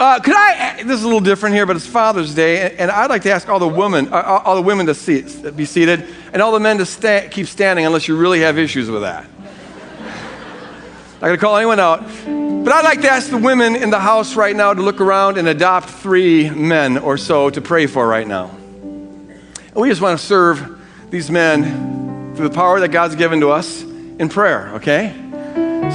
[0.00, 0.84] Uh, could I?
[0.84, 3.48] This is a little different here, but it's Father's Day, and I'd like to ask
[3.48, 7.28] all the women, uh, all the women to be seated, and all the men to
[7.32, 9.26] keep standing, unless you really have issues with that.
[11.20, 12.04] Not to call anyone out,
[12.64, 15.36] but I'd like to ask the women in the house right now to look around
[15.36, 18.50] and adopt three men or so to pray for right now.
[18.50, 20.80] And we just want to serve
[21.10, 24.74] these men through the power that God's given to us in prayer.
[24.74, 25.12] Okay?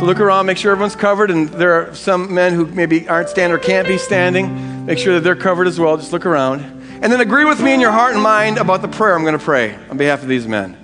[0.03, 3.29] So look around, make sure everyone's covered, and there are some men who maybe aren't
[3.29, 4.85] standing or can't be standing.
[4.85, 5.95] Make sure that they're covered as well.
[5.95, 6.59] Just look around.
[7.01, 9.37] And then agree with me in your heart and mind about the prayer I'm going
[9.37, 10.75] to pray on behalf of these men.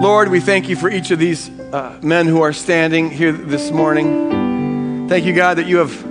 [0.00, 3.70] Lord, we thank you for each of these uh, men who are standing here this
[3.70, 5.06] morning.
[5.08, 6.04] Thank you, God, that you have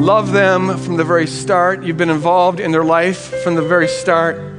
[0.00, 1.82] loved them from the very start.
[1.82, 4.51] You've been involved in their life from the very start.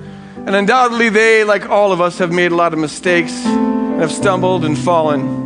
[0.45, 4.11] And undoubtedly, they, like all of us, have made a lot of mistakes and have
[4.11, 5.41] stumbled and fallen.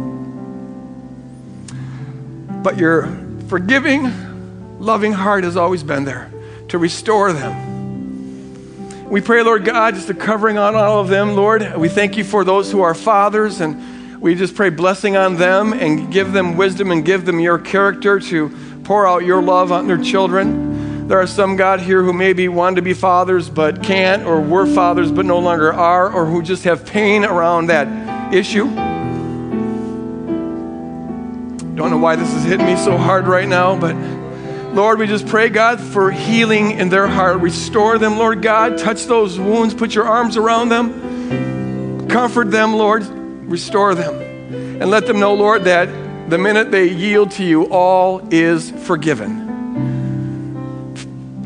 [2.64, 3.08] But your
[3.48, 4.12] forgiving,
[4.80, 6.32] loving heart has always been there
[6.70, 9.10] to restore them.
[9.10, 11.78] We pray, Lord God, just a covering on all of them, Lord.
[11.78, 15.74] We thank you for those who are fathers, and we just pray blessing on them
[15.74, 18.50] and give them wisdom and give them your character to
[18.84, 20.67] pour out your love on their children.
[21.08, 24.66] There are some, God, here who maybe want to be fathers but can't, or were
[24.66, 28.66] fathers but no longer are, or who just have pain around that issue.
[31.76, 33.96] Don't know why this is hitting me so hard right now, but
[34.76, 37.40] Lord, we just pray, God, for healing in their heart.
[37.40, 38.78] Restore them, Lord God.
[38.78, 39.74] Touch those wounds.
[39.74, 42.10] Put your arms around them.
[42.10, 43.08] Comfort them, Lord.
[43.50, 44.14] Restore them.
[44.82, 45.88] And let them know, Lord, that
[46.30, 49.47] the minute they yield to you, all is forgiven.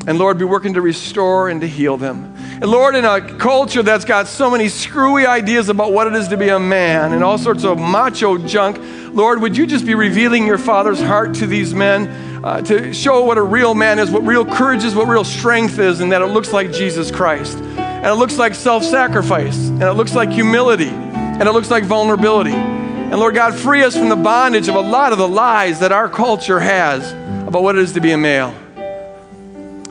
[0.07, 2.33] And Lord, be working to restore and to heal them.
[2.53, 6.27] And Lord, in a culture that's got so many screwy ideas about what it is
[6.29, 8.79] to be a man and all sorts of macho junk,
[9.13, 12.07] Lord, would you just be revealing your Father's heart to these men
[12.43, 15.77] uh, to show what a real man is, what real courage is, what real strength
[15.77, 17.57] is, and that it looks like Jesus Christ.
[17.57, 21.83] And it looks like self sacrifice, and it looks like humility, and it looks like
[21.83, 22.53] vulnerability.
[22.53, 25.91] And Lord God, free us from the bondage of a lot of the lies that
[25.91, 27.11] our culture has
[27.47, 28.55] about what it is to be a male.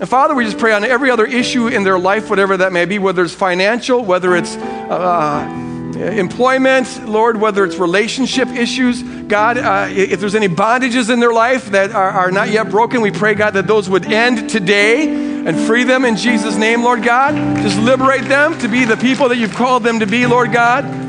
[0.01, 2.87] And Father, we just pray on every other issue in their life, whatever that may
[2.87, 5.47] be, whether it's financial, whether it's uh,
[5.95, 9.03] employment, Lord, whether it's relationship issues.
[9.03, 13.03] God, uh, if there's any bondages in their life that are, are not yet broken,
[13.03, 17.03] we pray, God, that those would end today and free them in Jesus' name, Lord
[17.03, 17.35] God.
[17.59, 21.00] Just liberate them to be the people that you've called them to be, Lord God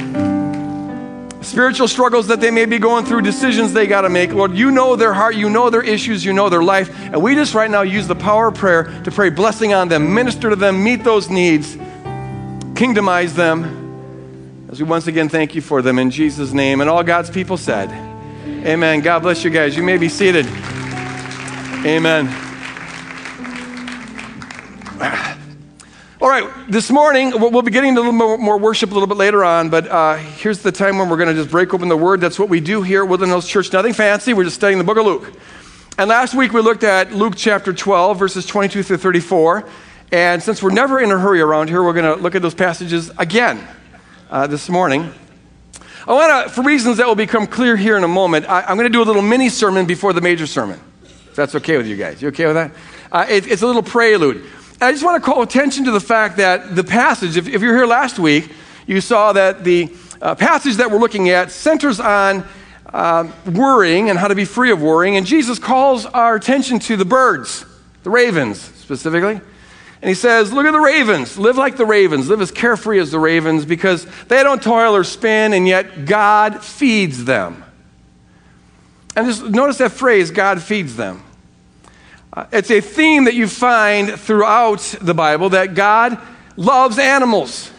[1.42, 4.32] spiritual struggles that they may be going through, decisions they got to make.
[4.32, 6.90] Lord, you know their heart, you know their issues, you know their life.
[7.00, 10.14] And we just right now use the power of prayer to pray blessing on them,
[10.14, 11.76] minister to them, meet those needs,
[12.76, 14.68] kingdomize them.
[14.72, 16.80] As we once again thank you for them in Jesus' name.
[16.80, 17.90] And all God's people said,
[18.66, 19.02] Amen.
[19.02, 19.76] God bless you guys.
[19.76, 20.46] You may be seated.
[21.84, 22.30] Amen.
[26.22, 29.44] All right, this morning, we'll be getting a little more, worship a little bit later
[29.44, 32.22] on, but uh, here's the time when we're going to just break open the Word.
[32.22, 33.74] That's what we do here at Woodland Hills Church.
[33.74, 35.34] Nothing fancy, we're just studying the book of Luke.
[35.98, 39.68] And last week we looked at Luke chapter 12, verses 22 through 34.
[40.12, 42.54] And since we're never in a hurry around here, we're going to look at those
[42.54, 43.68] passages again
[44.30, 45.12] uh, this morning.
[46.08, 48.78] I want to, for reasons that will become clear here in a moment, I, am
[48.78, 50.80] going to do a little mini sermon before the major sermon.
[51.04, 52.22] If that's okay with you guys.
[52.22, 52.74] You okay with that?
[53.12, 54.46] Uh, it, it's a little prelude.
[54.82, 57.76] I just want to call attention to the fact that the passage, if, if you're
[57.76, 58.52] here last week,
[58.88, 62.44] you saw that the uh, passage that we're looking at centers on
[62.92, 65.18] uh, worrying and how to be free of worrying.
[65.18, 67.64] And Jesus calls our attention to the birds,
[68.02, 69.40] the ravens specifically.
[70.02, 71.38] And he says, Look at the ravens.
[71.38, 72.28] Live like the ravens.
[72.28, 76.64] Live as carefree as the ravens because they don't toil or spin, and yet God
[76.64, 77.64] feeds them.
[79.16, 81.22] And just notice that phrase, God feeds them.
[82.34, 86.18] Uh, it's a theme that you find throughout the Bible that God
[86.56, 87.70] loves animals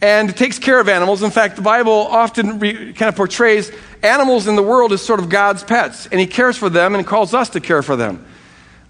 [0.00, 1.22] and takes care of animals.
[1.22, 3.70] In fact, the Bible often re- kind of portrays
[4.02, 7.06] animals in the world as sort of God's pets, and He cares for them and
[7.06, 8.26] calls us to care for them.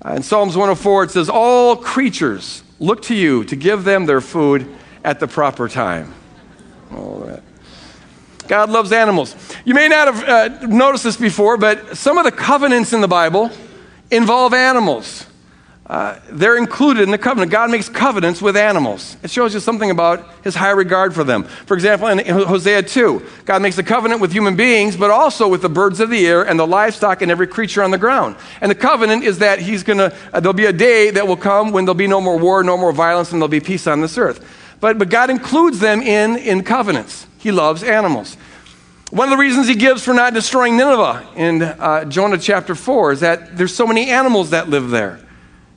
[0.02, 4.22] Uh, in Psalms 104, it says, All creatures look to you to give them their
[4.22, 4.66] food
[5.04, 6.14] at the proper time.
[6.90, 7.42] All that.
[8.48, 9.36] God loves animals.
[9.66, 13.08] You may not have uh, noticed this before, but some of the covenants in the
[13.08, 13.50] Bible
[14.16, 15.26] involve animals.
[15.86, 17.52] Uh, they're included in the covenant.
[17.52, 19.18] God makes covenants with animals.
[19.22, 21.44] It shows you something about his high regard for them.
[21.44, 25.60] For example, in Hosea 2, God makes a covenant with human beings, but also with
[25.60, 28.36] the birds of the air and the livestock and every creature on the ground.
[28.62, 31.36] And the covenant is that he's going to, uh, there'll be a day that will
[31.36, 34.00] come when there'll be no more war, no more violence, and there'll be peace on
[34.00, 34.42] this earth.
[34.80, 37.26] But, but God includes them in, in covenants.
[37.38, 38.38] He loves animals.
[39.14, 43.12] One of the reasons he gives for not destroying Nineveh in uh, Jonah chapter 4
[43.12, 45.20] is that there's so many animals that live there.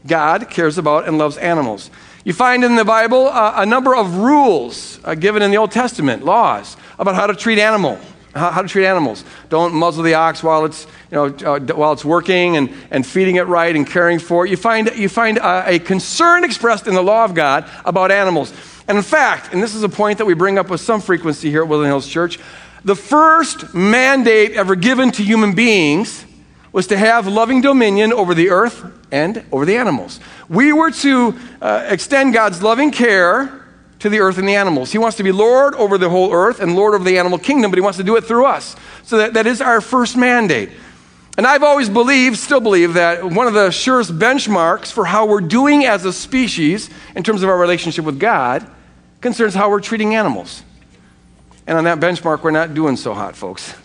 [0.07, 1.91] God cares about and loves animals.
[2.25, 5.69] You find in the Bible uh, a number of rules uh, given in the Old
[5.69, 7.99] Testament, laws about how to treat animal,
[8.33, 9.23] how, how, to treat animals.
[9.49, 13.35] Don't muzzle the ox while it's, you know, uh, while it's working and, and feeding
[13.35, 14.49] it right and caring for it.
[14.49, 18.51] You find, you find a, concern expressed in the law of God about animals.
[18.87, 21.51] And in fact, and this is a point that we bring up with some frequency
[21.51, 22.39] here at Woodland Hills Church,
[22.87, 26.25] the first mandate ever given to human beings
[26.71, 30.21] was to have loving dominion over the earth and over the animals.
[30.47, 33.65] We were to uh, extend God's loving care
[33.99, 34.93] to the earth and the animals.
[34.93, 37.71] He wants to be Lord over the whole earth and Lord over the animal kingdom,
[37.71, 38.77] but He wants to do it through us.
[39.03, 40.69] So that, that is our first mandate.
[41.37, 45.41] And I've always believed, still believe, that one of the surest benchmarks for how we're
[45.41, 48.65] doing as a species in terms of our relationship with God
[49.19, 50.63] concerns how we're treating animals.
[51.67, 53.75] And on that benchmark, we're not doing so hot, folks.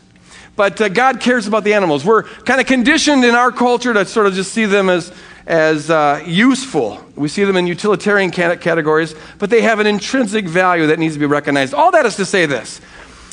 [0.54, 2.04] But uh, God cares about the animals.
[2.04, 5.12] We're kind of conditioned in our culture to sort of just see them as,
[5.46, 7.04] as uh, useful.
[7.16, 11.20] We see them in utilitarian categories, but they have an intrinsic value that needs to
[11.20, 11.74] be recognized.
[11.74, 12.80] All that is to say this.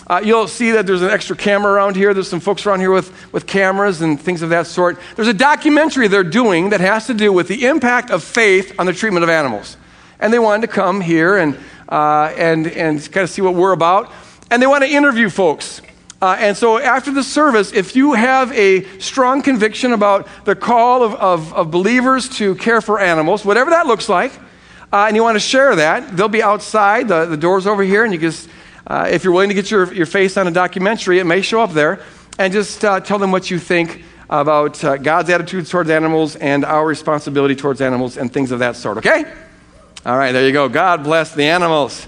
[0.07, 2.15] Uh, you'll see that there's an extra camera around here.
[2.15, 4.97] There's some folks around here with, with cameras and things of that sort.
[5.15, 8.87] There's a documentary they're doing that has to do with the impact of faith on
[8.87, 9.77] the treatment of animals.
[10.19, 11.55] And they wanted to come here and,
[11.87, 14.11] uh, and, and kind of see what we're about.
[14.51, 15.81] And they want to interview folks.
[16.21, 21.01] Uh, and so after the service, if you have a strong conviction about the call
[21.03, 24.33] of, of, of believers to care for animals, whatever that looks like,
[24.91, 27.07] uh, and you want to share that, they'll be outside.
[27.07, 28.49] The, the door's over here, and you just,
[28.87, 31.61] uh, if you're willing to get your, your face on a documentary, it may show
[31.61, 32.01] up there.
[32.37, 36.65] And just uh, tell them what you think about uh, God's attitude towards animals and
[36.65, 39.23] our responsibility towards animals and things of that sort, okay?
[40.05, 40.69] All right, there you go.
[40.69, 42.07] God bless the animals.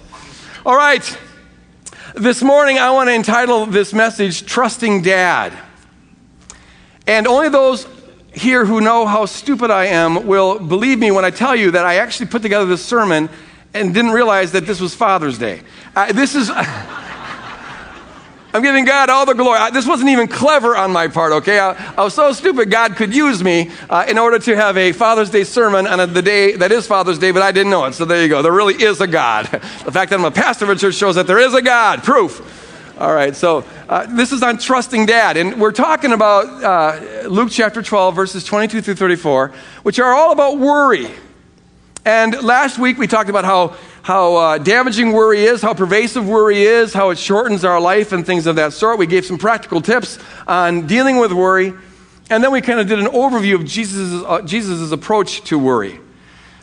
[0.66, 1.18] All right.
[2.16, 5.58] This morning, I want to entitle this message Trusting Dad.
[7.08, 7.88] And only those
[8.34, 11.86] here who know how stupid I am will believe me when I tell you that
[11.86, 13.30] I actually put together this sermon
[13.74, 15.62] and didn't realize that this was Father's Day.
[15.96, 16.52] Uh, this is.
[18.54, 19.60] I'm giving God all the glory.
[19.60, 21.60] I, this wasn't even clever on my part, okay?
[21.60, 24.92] I, I was so stupid God could use me uh, in order to have a
[24.92, 27.86] Father's Day sermon on a, the day that is Father's Day, but I didn't know
[27.86, 27.94] it.
[27.94, 28.42] So there you go.
[28.42, 29.46] There really is a God.
[29.52, 32.04] the fact that I'm a pastor of a church shows that there is a God.
[32.04, 32.60] Proof.
[33.00, 35.38] All right, so uh, this is on trusting dad.
[35.38, 39.54] And we're talking about uh, Luke chapter 12, verses 22 through 34,
[39.84, 41.10] which are all about worry.
[42.04, 46.64] And last week we talked about how how uh, damaging worry is, how pervasive worry
[46.64, 48.98] is, how it shortens our life, and things of that sort.
[48.98, 50.18] We gave some practical tips
[50.48, 51.74] on dealing with worry.
[52.32, 56.00] And then we kind of did an overview of Jesus' uh, Jesus's approach to worry.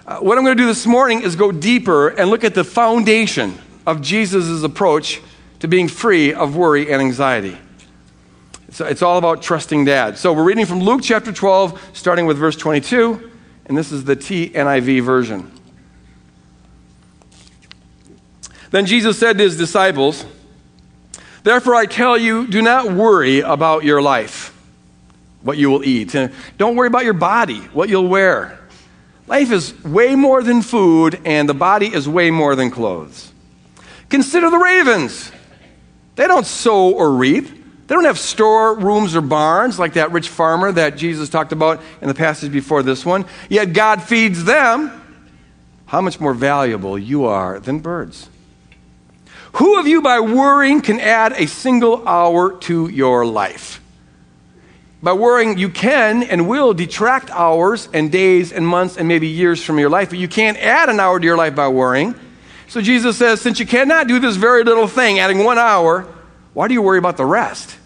[0.07, 2.65] Uh, what I'm going to do this morning is go deeper and look at the
[2.65, 3.57] foundation
[3.87, 5.21] of Jesus' approach
[5.61, 7.57] to being free of worry and anxiety.
[8.71, 10.19] So it's all about trusting dad.
[10.19, 13.31] So we're reading from Luke chapter 12, starting with verse 22,
[13.69, 15.53] and this is the TNIV version.
[18.71, 20.25] Then Jesus said to his disciples,
[21.43, 24.55] Therefore I tell you, do not worry about your life,
[25.43, 26.15] what you will eat.
[26.15, 28.59] And don't worry about your body, what you'll wear.
[29.27, 33.33] Life is way more than food, and the body is way more than clothes.
[34.09, 35.31] Consider the ravens.
[36.17, 37.58] They don't sow or reap.
[37.89, 42.09] They don't have storerooms or barns like that rich farmer that Jesus talked about in
[42.09, 43.25] the passage before this one.
[43.49, 44.93] Yet God feeds them.
[45.87, 48.29] How much more valuable you are than birds.
[49.53, 53.81] Who of you, by worrying, can add a single hour to your life?
[55.03, 59.65] By worrying, you can and will detract hours and days and months and maybe years
[59.65, 62.15] from your life, but you can't add an hour to your life by worrying.
[62.67, 66.07] So Jesus says, since you cannot do this very little thing, adding one hour,
[66.59, 67.79] why do you worry about the rest?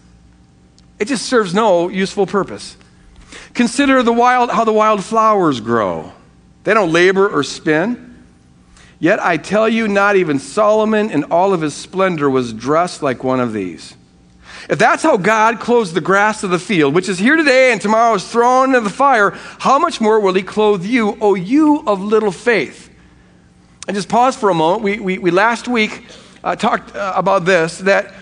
[0.97, 2.75] It just serves no useful purpose.
[3.53, 6.11] Consider the wild, how the wild flowers grow.
[6.63, 8.25] They don't labor or spin.
[8.97, 13.23] Yet I tell you, not even Solomon in all of his splendor was dressed like
[13.23, 13.95] one of these.
[14.67, 17.79] If that's how God clothes the grass of the field, which is here today and
[17.79, 21.83] tomorrow is thrown into the fire, how much more will he clothe you, O you
[21.85, 22.89] of little faith?
[23.87, 24.81] And just pause for a moment.
[24.81, 26.07] We, we, we last week
[26.43, 28.15] uh, talked uh, about this that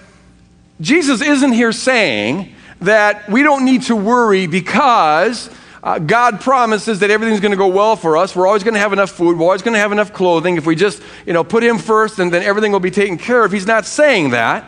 [0.81, 5.49] Jesus isn't here saying that we don't need to worry because
[5.83, 8.35] uh, God promises that everything's going to go well for us.
[8.35, 9.37] We're always going to have enough food.
[9.37, 10.57] We're always going to have enough clothing.
[10.57, 13.45] If we just, you know, put Him first, and then everything will be taken care
[13.45, 13.51] of.
[13.51, 14.65] He's not saying that.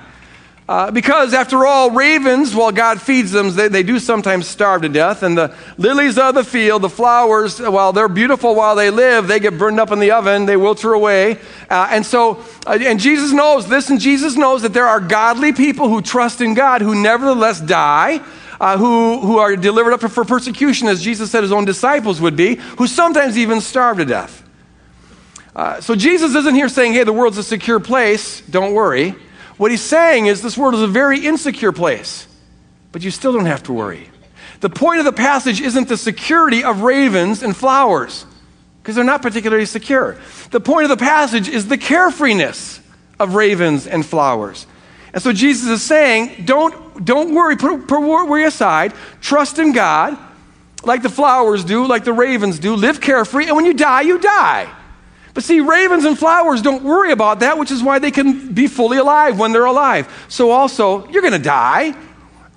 [0.74, 4.82] Uh, Uh, because after all, ravens, while God feeds them, they, they do sometimes starve
[4.82, 5.22] to death.
[5.22, 9.39] And the lilies of the field, the flowers, while they're beautiful while they live, they
[9.39, 11.38] get burned up in the oven, they wilter away.
[11.70, 15.53] Uh, and so, uh, and Jesus knows this, and Jesus knows that there are godly
[15.53, 18.20] people who trust in God who nevertheless die.
[18.60, 22.36] Uh, who, who are delivered up for persecution, as Jesus said his own disciples would
[22.36, 24.42] be, who sometimes even starve to death.
[25.56, 29.15] Uh, so Jesus isn't here saying, hey, the world's a secure place, don't worry.
[29.57, 32.27] What he's saying is this world is a very insecure place,
[32.91, 34.10] but you still don't have to worry.
[34.62, 38.25] The point of the passage isn't the security of ravens and flowers,
[38.81, 40.17] because they're not particularly secure.
[40.51, 42.79] The point of the passage is the carefreeness
[43.19, 44.65] of ravens and flowers.
[45.13, 50.17] And so Jesus is saying, don't, don't worry, put, put worry aside, trust in God,
[50.83, 54.19] like the flowers do, like the ravens do, live carefree, and when you die, you
[54.19, 54.69] die.
[55.33, 58.67] But see, ravens and flowers don't worry about that, which is why they can be
[58.67, 60.25] fully alive when they're alive.
[60.27, 61.95] So, also, you're going to die,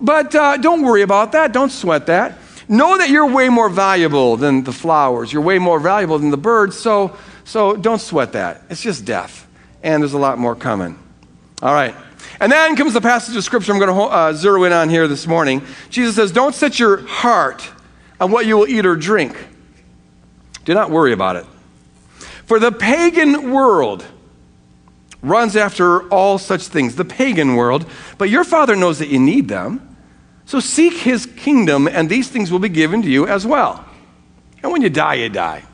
[0.00, 1.52] but uh, don't worry about that.
[1.52, 2.38] Don't sweat that.
[2.68, 5.32] Know that you're way more valuable than the flowers.
[5.32, 8.62] You're way more valuable than the birds, so, so don't sweat that.
[8.68, 9.46] It's just death.
[9.82, 10.98] And there's a lot more coming.
[11.62, 11.94] All right.
[12.40, 15.08] And then comes the passage of Scripture I'm going to uh, zero in on here
[15.08, 15.62] this morning.
[15.88, 17.70] Jesus says, Don't set your heart
[18.20, 19.36] on what you will eat or drink.
[20.64, 21.46] Do not worry about it.
[22.46, 24.04] For the pagan world
[25.22, 27.84] runs after all such things, the pagan world,
[28.18, 29.96] but your Father knows that you need them.
[30.44, 33.84] So seek his kingdom, and these things will be given to you as well.
[34.62, 35.64] And when you die, you die.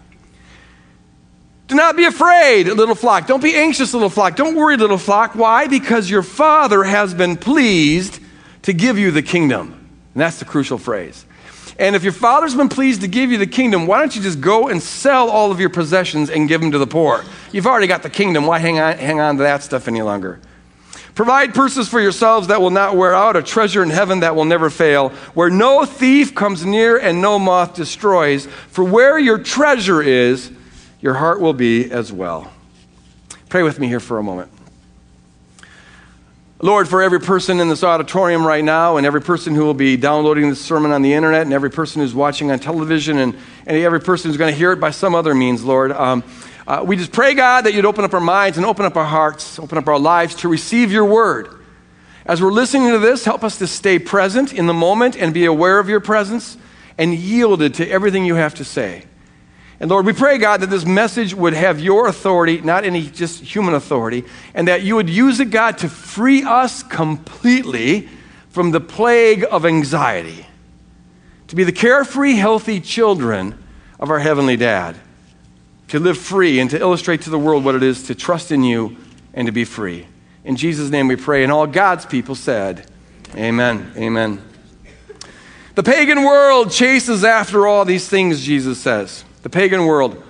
[1.68, 3.26] Do not be afraid, little flock.
[3.26, 4.36] Don't be anxious, little flock.
[4.36, 5.34] Don't worry, little flock.
[5.34, 5.68] Why?
[5.68, 8.18] Because your Father has been pleased
[8.62, 9.72] to give you the kingdom.
[10.14, 11.24] And that's the crucial phrase.
[11.82, 14.40] And if your father's been pleased to give you the kingdom, why don't you just
[14.40, 17.24] go and sell all of your possessions and give them to the poor?
[17.50, 18.46] You've already got the kingdom.
[18.46, 20.38] Why hang on, hang on to that stuff any longer?
[21.16, 24.44] Provide purses for yourselves that will not wear out, a treasure in heaven that will
[24.44, 28.46] never fail, where no thief comes near and no moth destroys.
[28.46, 30.52] For where your treasure is,
[31.00, 32.52] your heart will be as well.
[33.48, 34.51] Pray with me here for a moment.
[36.64, 39.96] Lord, for every person in this auditorium right now, and every person who will be
[39.96, 43.34] downloading this sermon on the internet, and every person who's watching on television, and,
[43.66, 46.22] and every person who's going to hear it by some other means, Lord, um,
[46.64, 49.04] uh, we just pray, God, that you'd open up our minds and open up our
[49.04, 51.48] hearts, open up our lives to receive your word.
[52.24, 55.46] As we're listening to this, help us to stay present in the moment and be
[55.46, 56.56] aware of your presence
[56.96, 59.06] and yielded to everything you have to say.
[59.82, 63.42] And Lord, we pray, God, that this message would have your authority, not any just
[63.42, 64.22] human authority,
[64.54, 68.08] and that you would use it, God, to free us completely
[68.50, 70.46] from the plague of anxiety,
[71.48, 73.60] to be the carefree, healthy children
[73.98, 74.96] of our Heavenly Dad,
[75.88, 78.62] to live free and to illustrate to the world what it is to trust in
[78.62, 78.96] you
[79.34, 80.06] and to be free.
[80.44, 81.42] In Jesus' name we pray.
[81.42, 82.88] And all God's people said,
[83.34, 83.92] Amen.
[83.96, 84.42] Amen.
[85.74, 90.22] The pagan world chases after all these things, Jesus says the pagan world.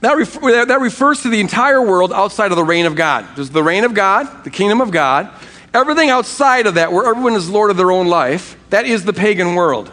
[0.00, 3.26] That, that refers to the entire world outside of the reign of God.
[3.34, 5.30] There's the reign of God, the kingdom of God.
[5.74, 9.12] Everything outside of that, where everyone is Lord of their own life, that is the
[9.12, 9.90] pagan world.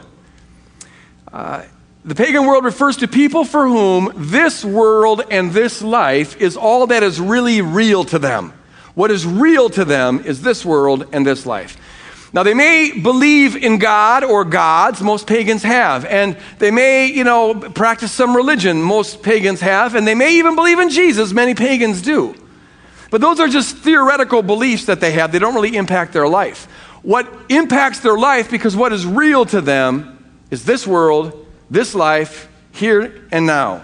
[1.34, 1.64] Uh,
[2.06, 6.86] the pagan world refers to people for whom this world and this life is all
[6.88, 8.54] that is really real to them.
[8.94, 11.78] What is real to them is this world and this life.
[12.36, 17.24] Now, they may believe in God or gods, most pagans have, and they may, you
[17.24, 21.56] know, practice some religion, most pagans have, and they may even believe in Jesus, many
[21.56, 22.36] pagans do.
[23.10, 25.32] But those are just theoretical beliefs that they have.
[25.32, 26.66] They don't really impact their life.
[27.04, 32.50] What impacts their life, because what is real to them, is this world, this life,
[32.74, 33.82] here and now.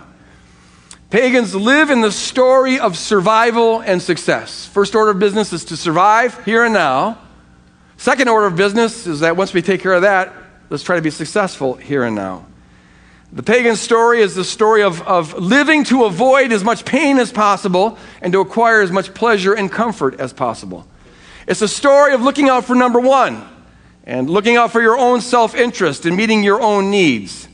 [1.10, 4.66] Pagans live in the story of survival and success.
[4.66, 7.18] First order of business is to survive here and now.
[8.02, 10.34] Second order of business is that once we take care of that,
[10.72, 12.48] let's try to be successful here and now.
[13.32, 17.32] The pagan story is the story of, of living to avoid as much pain as
[17.32, 20.88] possible and to acquire as much pleasure and comfort as possible.
[21.48, 23.48] It's a story of looking out for number one
[24.04, 27.48] and looking out for your own self interest and meeting your own needs.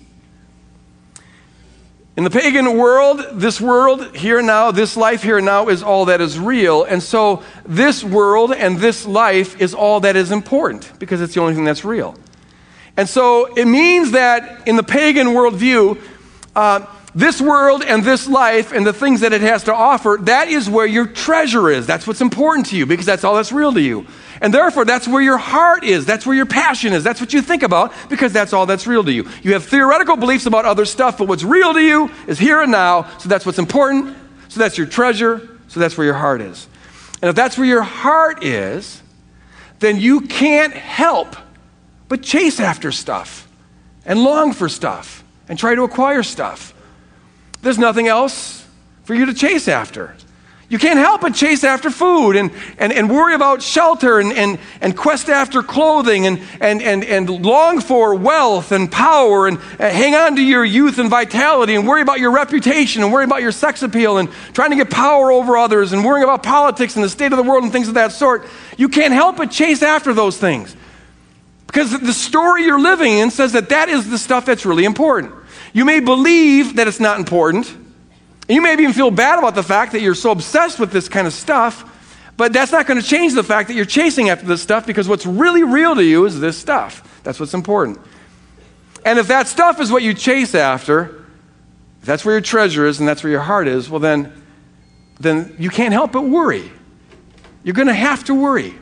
[2.17, 6.19] In the pagan world, this world here now, this life here now is all that
[6.19, 6.83] is real.
[6.83, 11.41] And so this world and this life is all that is important because it's the
[11.41, 12.15] only thing that's real.
[12.97, 16.01] And so it means that in the pagan worldview,
[16.55, 20.47] uh, this world and this life and the things that it has to offer, that
[20.47, 21.85] is where your treasure is.
[21.85, 24.07] That's what's important to you because that's all that's real to you.
[24.41, 26.05] And therefore, that's where your heart is.
[26.05, 27.03] That's where your passion is.
[27.03, 29.27] That's what you think about because that's all that's real to you.
[29.43, 32.71] You have theoretical beliefs about other stuff, but what's real to you is here and
[32.71, 33.09] now.
[33.19, 34.15] So that's what's important.
[34.49, 35.57] So that's your treasure.
[35.67, 36.67] So that's where your heart is.
[37.21, 39.01] And if that's where your heart is,
[39.79, 41.35] then you can't help
[42.07, 43.47] but chase after stuff
[44.05, 46.73] and long for stuff and try to acquire stuff.
[47.61, 48.65] There's nothing else
[49.03, 50.15] for you to chase after.
[50.69, 54.59] You can't help but chase after food and, and, and worry about shelter and, and,
[54.81, 59.89] and quest after clothing and, and, and, and long for wealth and power and uh,
[59.89, 63.41] hang on to your youth and vitality and worry about your reputation and worry about
[63.41, 67.05] your sex appeal and trying to get power over others and worrying about politics and
[67.05, 68.45] the state of the world and things of that sort.
[68.75, 70.75] You can't help but chase after those things.
[71.67, 75.33] Because the story you're living in says that that is the stuff that's really important.
[75.71, 77.73] You may believe that it's not important
[78.55, 81.27] you may even feel bad about the fact that you're so obsessed with this kind
[81.27, 81.93] of stuff,
[82.37, 85.09] but that's not going to change the fact that you're chasing after this stuff because
[85.09, 87.21] what's really real to you is this stuff.
[87.23, 87.99] That's what's important.
[89.03, 91.25] And if that stuff is what you chase after,
[91.99, 94.31] if that's where your treasure is and that's where your heart is, well, then,
[95.19, 96.71] then you can't help but worry.
[97.63, 98.75] You're going to have to worry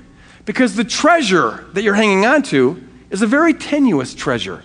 [0.46, 4.64] because the treasure that you're hanging on to is a very tenuous treasure,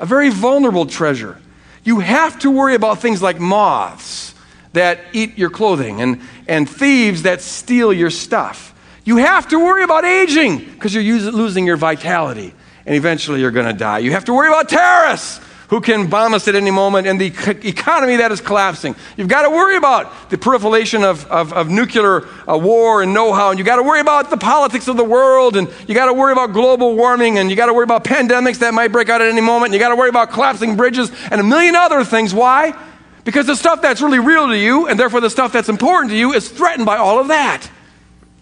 [0.00, 1.40] a very vulnerable treasure.
[1.84, 4.29] You have to worry about things like moths
[4.72, 8.74] that eat your clothing and, and thieves that steal your stuff.
[9.04, 12.54] You have to worry about aging because you're losing your vitality
[12.86, 13.98] and eventually you're going to die.
[13.98, 17.26] You have to worry about terrorists who can bomb us at any moment and the
[17.62, 18.96] economy that is collapsing.
[19.16, 23.32] You've got to worry about the proliferation of, of, of nuclear uh, war and know
[23.32, 26.06] how, and you've got to worry about the politics of the world, and you've got
[26.06, 29.08] to worry about global warming, and you've got to worry about pandemics that might break
[29.08, 31.76] out at any moment, and you've got to worry about collapsing bridges and a million
[31.76, 32.34] other things.
[32.34, 32.76] Why?
[33.24, 36.16] Because the stuff that's really real to you, and therefore the stuff that's important to
[36.16, 37.68] you, is threatened by all of that.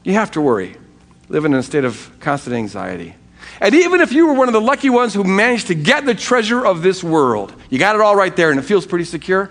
[0.04, 0.76] You have to worry,
[1.28, 3.14] living in a state of constant anxiety.
[3.60, 6.14] And even if you were one of the lucky ones who managed to get the
[6.14, 9.50] treasure of this world, you got it all right there and it feels pretty secure,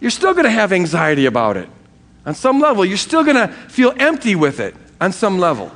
[0.00, 1.68] you're still going to have anxiety about it.
[2.26, 5.70] On some level, you're still going to feel empty with it on some level.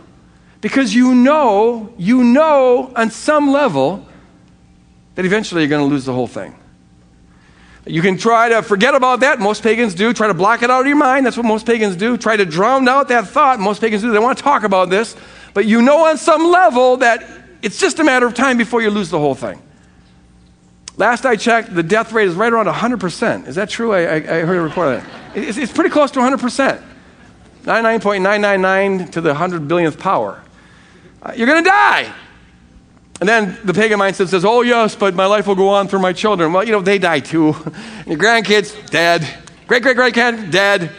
[0.61, 4.07] Because you know, you know on some level
[5.15, 6.55] that eventually you're going to lose the whole thing.
[7.87, 9.41] You can try to forget about that.
[9.41, 10.13] Most pagans do.
[10.15, 11.27] Try to block it out of your mind.
[11.27, 12.17] That's what most pagans do.
[12.17, 13.61] Try to drown out that thought.
[13.61, 14.11] Most pagans do.
[14.11, 15.15] They want to talk about this.
[15.53, 17.25] But you know on some level that
[17.63, 19.61] it's just a matter of time before you lose the whole thing.
[20.97, 23.49] Last I checked, the death rate is right around 100%.
[23.49, 23.93] Is that true?
[23.93, 25.37] I, I, I heard a report of that.
[25.37, 26.83] It's, it's pretty close to 100%.
[27.65, 30.43] 99.999 to the 100 billionth power.
[31.23, 32.15] Uh, you're going to die.
[33.21, 36.01] And then the pagan mindset says, oh, yes, but my life will go on through
[36.01, 36.53] my children.
[36.53, 37.47] Well, you know, they die too.
[38.07, 39.27] your grandkids, dead.
[39.67, 40.91] Great, great, great grand, dead.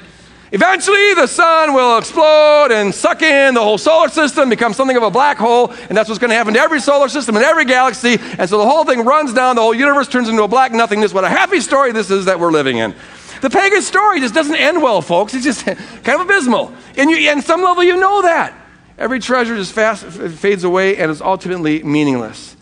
[0.51, 5.03] Eventually, the sun will explode and suck in the whole solar system, become something of
[5.03, 7.65] a black hole, and that's what's going to happen to every solar system and every
[7.65, 8.17] galaxy.
[8.37, 11.13] And so the whole thing runs down, the whole universe turns into a black nothingness.
[11.13, 12.95] What a happy story this is that we're living in.
[13.41, 15.33] The pagan story just doesn't end well, folks.
[15.33, 16.73] It's just kind of abysmal.
[16.95, 18.64] And you, and some level, you know that.
[18.97, 22.55] Every treasure just fast, fades away and is ultimately meaningless.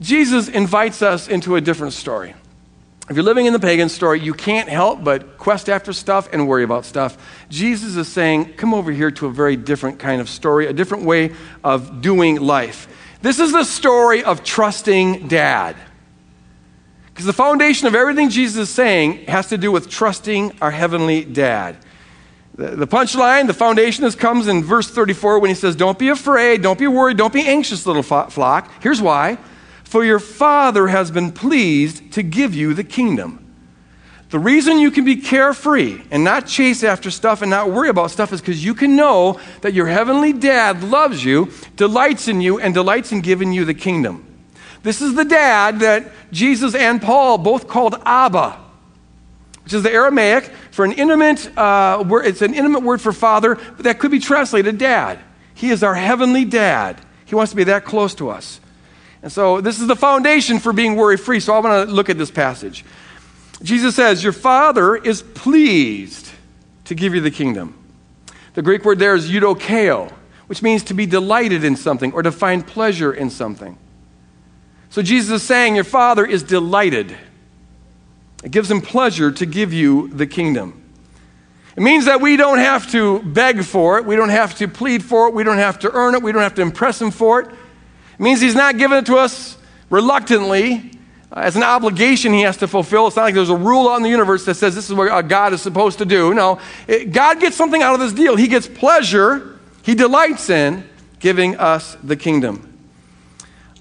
[0.00, 2.34] Jesus invites us into a different story.
[3.08, 6.48] If you're living in the pagan story, you can't help but quest after stuff and
[6.48, 7.16] worry about stuff.
[7.48, 11.04] Jesus is saying, come over here to a very different kind of story, a different
[11.04, 12.88] way of doing life.
[13.22, 15.76] This is the story of trusting dad.
[17.06, 21.24] Because the foundation of everything Jesus is saying has to do with trusting our heavenly
[21.24, 21.76] dad.
[22.56, 26.62] The punchline, the foundation, is comes in verse 34 when he says, Don't be afraid,
[26.62, 28.70] don't be worried, don't be anxious, little flock.
[28.82, 29.36] Here's why.
[29.84, 33.42] For your Father has been pleased to give you the kingdom.
[34.30, 38.10] The reason you can be carefree and not chase after stuff and not worry about
[38.10, 42.58] stuff is because you can know that your heavenly dad loves you, delights in you,
[42.58, 44.24] and delights in giving you the kingdom.
[44.82, 48.66] This is the dad that Jesus and Paul both called Abba
[49.66, 52.26] which is the Aramaic for an intimate uh, word.
[52.26, 55.18] It's an intimate word for father, but that could be translated dad.
[55.54, 57.00] He is our heavenly dad.
[57.24, 58.60] He wants to be that close to us.
[59.22, 61.40] And so this is the foundation for being worry free.
[61.40, 62.84] So I want to look at this passage.
[63.62, 66.30] Jesus says, Your father is pleased
[66.84, 67.82] to give you the kingdom.
[68.52, 70.12] The Greek word there is eudokeo,
[70.46, 73.78] which means to be delighted in something or to find pleasure in something.
[74.90, 77.16] So Jesus is saying, Your father is delighted
[78.46, 80.80] it gives him pleasure to give you the kingdom.
[81.76, 84.04] It means that we don't have to beg for it.
[84.04, 85.34] We don't have to plead for it.
[85.34, 86.22] We don't have to earn it.
[86.22, 87.48] We don't have to impress him for it.
[87.48, 89.58] It means he's not giving it to us
[89.90, 90.92] reluctantly
[91.32, 93.08] uh, as an obligation he has to fulfill.
[93.08, 95.52] It's not like there's a rule in the universe that says this is what God
[95.52, 96.32] is supposed to do.
[96.32, 98.36] No, it, God gets something out of this deal.
[98.36, 102.78] He gets pleasure, he delights in giving us the kingdom.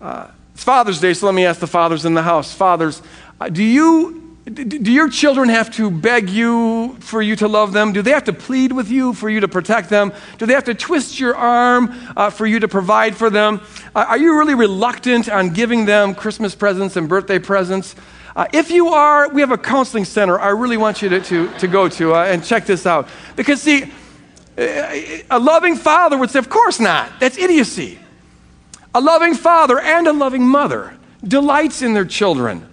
[0.01, 3.03] Uh, it's Father's Day, so let me ask the fathers in the house Fathers,
[3.39, 7.93] uh, do you Do your children have to beg you for you to love them?
[7.93, 10.13] Do they have to plead with you for you to protect them?
[10.37, 13.59] Do they have to twist your arm uh, for you to provide for them?
[13.95, 17.95] Uh, are you really reluctant on giving them Christmas presents and birthday presents?
[18.35, 21.51] Uh, if you are, we have a counseling center I really want you to, to,
[21.57, 23.09] to go to uh, and check this out.
[23.35, 23.91] Because, see,
[24.57, 27.19] a loving father would say, Of course not.
[27.19, 27.97] That's idiocy.
[28.93, 32.69] A loving father and a loving mother delights in their children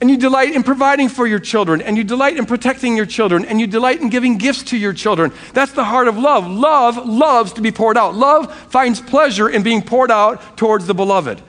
[0.00, 3.44] and you delight in providing for your children, and you delight in protecting your children,
[3.46, 5.32] and you delight in giving gifts to your children.
[5.54, 6.46] That's the heart of love.
[6.46, 8.14] Love loves to be poured out.
[8.14, 11.40] Love finds pleasure in being poured out towards the beloved.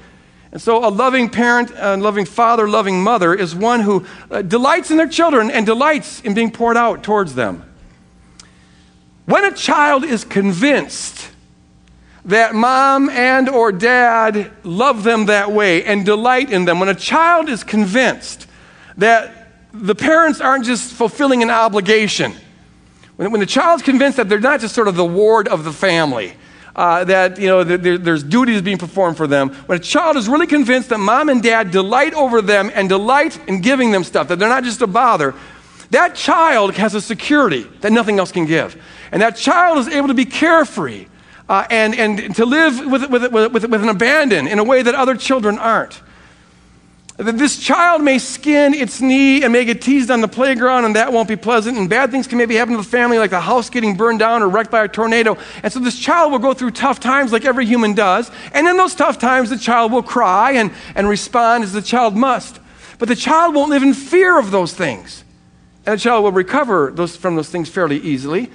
[0.53, 4.91] And so, a loving parent, a loving father, loving mother is one who uh, delights
[4.91, 7.63] in their children and delights in being poured out towards them.
[9.25, 11.31] When a child is convinced
[12.28, 16.80] that mom and or dad love them that way and delight in them.
[16.80, 18.48] When a child is convinced
[18.98, 22.34] that the parents aren't just fulfilling an obligation
[23.16, 25.74] when, when the child's convinced that they're not just sort of the ward of the
[25.74, 26.34] family
[26.76, 30.28] uh, that you know there, there's duties being performed for them when a child is
[30.30, 34.28] really convinced that mom and dad delight over them and delight in giving them stuff
[34.28, 35.34] that they're not just a bother
[35.92, 38.82] that child has a security that nothing else can give.
[39.12, 41.06] And that child is able to be carefree
[41.49, 44.95] uh, and, and to live with, with, with, with an abandon in a way that
[44.95, 46.01] other children aren't.
[47.17, 50.95] That this child may skin its knee and may get teased on the playground, and
[50.95, 51.75] that won't be pleasant.
[51.75, 54.43] And bad things can maybe happen to the family, like the house getting burned down
[54.43, 55.36] or wrecked by a tornado.
[55.63, 58.29] And so this child will go through tough times like every human does.
[58.53, 62.15] And in those tough times, the child will cry and, and respond as the child
[62.15, 62.60] must.
[62.99, 65.23] But the child won't live in fear of those things.
[65.88, 68.51] And the child will recover those, from those things fairly easily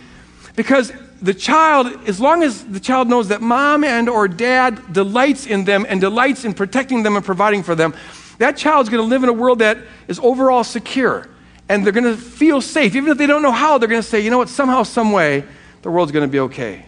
[0.54, 0.92] because
[1.22, 5.64] the child, as long as the child knows that mom and or dad delights in
[5.64, 7.94] them and delights in protecting them and providing for them,
[8.38, 11.28] that child's going to live in a world that is overall secure.
[11.68, 12.96] And they're going to feel safe.
[12.96, 15.12] Even if they don't know how, they're going to say, you know what, somehow, some
[15.12, 15.44] way,
[15.82, 16.84] the world's going to be okay.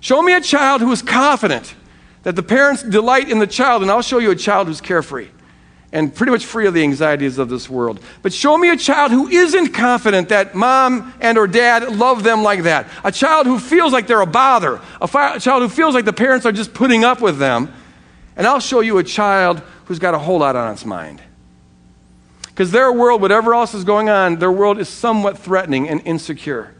[0.00, 1.74] Show me a child who is confident
[2.22, 5.28] that the parents delight in the child, and I'll show you a child who's carefree
[5.94, 8.00] and pretty much free of the anxieties of this world.
[8.20, 12.42] But show me a child who isn't confident that mom and or dad love them
[12.42, 12.88] like that.
[13.04, 14.80] A child who feels like they're a bother.
[15.00, 17.72] A, fi- a child who feels like the parents are just putting up with them.
[18.36, 21.22] And I'll show you a child who's got a whole lot on its mind.
[22.48, 26.74] Because their world, whatever else is going on, their world is somewhat threatening and insecure.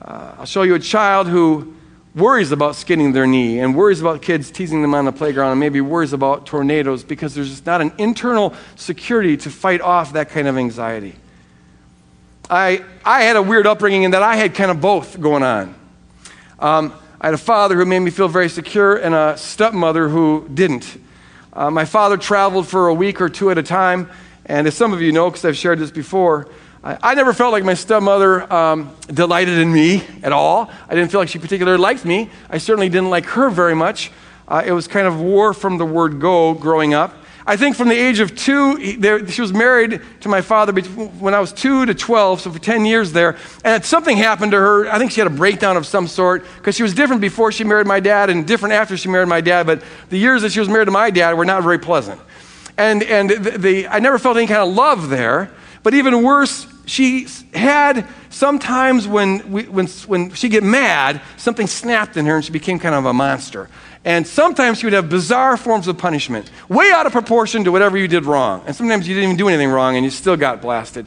[0.00, 1.74] Uh, I'll show you a child who
[2.14, 5.60] worries about skinning their knee and worries about kids teasing them on the playground and
[5.60, 10.30] maybe worries about tornadoes because there's just not an internal security to fight off that
[10.30, 11.14] kind of anxiety.
[12.48, 15.74] I, I had a weird upbringing in that I had kind of both going on.
[16.58, 20.48] Um, I had a father who made me feel very secure and a stepmother who
[20.52, 20.98] didn't.
[21.52, 24.10] Uh, my father traveled for a week or two at a time,
[24.44, 26.48] and as some of you know, because I've shared this before,
[26.84, 30.70] I, I never felt like my stepmother um, delighted in me at all.
[30.86, 32.30] I didn't feel like she particularly liked me.
[32.50, 34.12] I certainly didn't like her very much.
[34.46, 37.16] Uh, it was kind of war from the word go growing up.
[37.46, 41.34] I think from the age of two, there, she was married to my father when
[41.34, 43.36] I was two to 12, so for 10 years there.
[43.64, 44.88] And something happened to her.
[44.88, 47.64] I think she had a breakdown of some sort because she was different before she
[47.64, 49.66] married my dad and different after she married my dad.
[49.66, 52.20] But the years that she was married to my dad were not very pleasant.
[52.78, 55.50] And, and the, the I never felt any kind of love there.
[55.82, 62.16] But even worse, she had sometimes when, we, when, when she'd get mad, something snapped
[62.16, 63.68] in her and she became kind of a monster.
[64.04, 67.96] And sometimes she would have bizarre forms of punishment, way out of proportion to whatever
[67.96, 68.62] you did wrong.
[68.66, 71.06] And sometimes you didn't even do anything wrong and you still got blasted.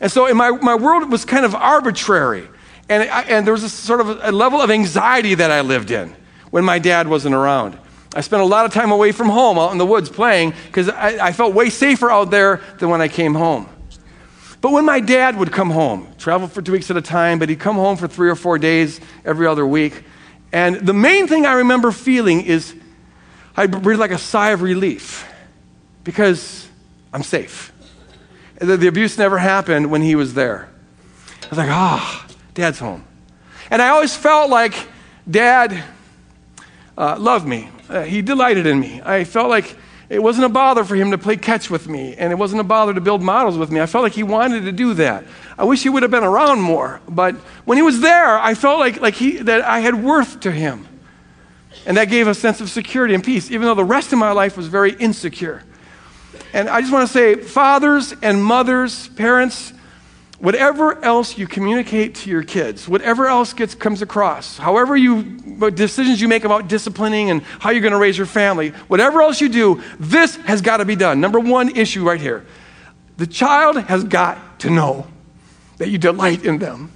[0.00, 2.48] And so my, my world was kind of arbitrary.
[2.88, 5.90] And, I, and there was a sort of a level of anxiety that I lived
[5.90, 6.14] in
[6.50, 7.76] when my dad wasn't around.
[8.14, 10.88] I spent a lot of time away from home out in the woods playing because
[10.88, 13.68] I, I felt way safer out there than when I came home.
[14.60, 17.48] But when my dad would come home, travel for two weeks at a time, but
[17.48, 20.02] he'd come home for three or four days every other week.
[20.52, 22.74] And the main thing I remember feeling is
[23.56, 25.30] I breathe like a sigh of relief
[26.04, 26.68] because
[27.12, 27.72] I'm safe.
[28.58, 30.68] The, the abuse never happened when he was there.
[31.44, 33.04] I was like, ah, oh, dad's home.
[33.70, 34.74] And I always felt like
[35.30, 35.84] dad
[36.96, 37.68] uh, loved me.
[37.88, 39.00] Uh, he delighted in me.
[39.04, 39.76] I felt like
[40.08, 42.64] it wasn't a bother for him to play catch with me, and it wasn't a
[42.64, 43.80] bother to build models with me.
[43.80, 45.24] I felt like he wanted to do that.
[45.58, 48.78] I wish he would have been around more, but when he was there, I felt
[48.78, 50.86] like, like he, that I had worth to him.
[51.86, 54.32] And that gave a sense of security and peace, even though the rest of my
[54.32, 55.62] life was very insecure.
[56.52, 59.72] And I just want to say, fathers and mothers, parents,
[60.38, 65.22] whatever else you communicate to your kids, whatever else gets, comes across, however you,
[65.70, 69.40] decisions you make about disciplining and how you're going to raise your family, whatever else
[69.40, 71.20] you do, this has got to be done.
[71.20, 72.44] Number one issue right here.
[73.16, 75.06] The child has got to know
[75.78, 76.92] that you delight in them.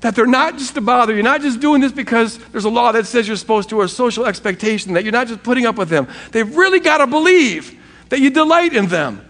[0.00, 1.14] That they're not just to bother.
[1.14, 3.84] You're not just doing this because there's a law that says you're supposed to or
[3.84, 6.08] a social expectation, that you're not just putting up with them.
[6.32, 9.26] They've really got to believe that you delight in them.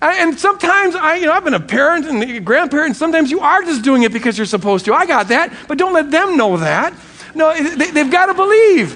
[0.00, 3.40] And sometimes I, you know, I've been a parent and a grandparent, and sometimes you
[3.40, 4.94] are just doing it because you're supposed to.
[4.94, 6.94] I got that, but don't let them know that.
[7.34, 8.94] No, they, they've got to believe.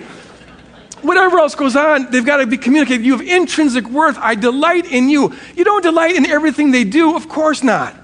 [1.02, 3.04] Whatever else goes on, they've got to be communicated.
[3.04, 4.16] You have intrinsic worth.
[4.18, 5.34] I delight in you.
[5.56, 7.96] You don't delight in everything they do, of course not.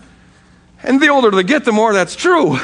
[0.82, 2.58] And the older they get, the more that's true.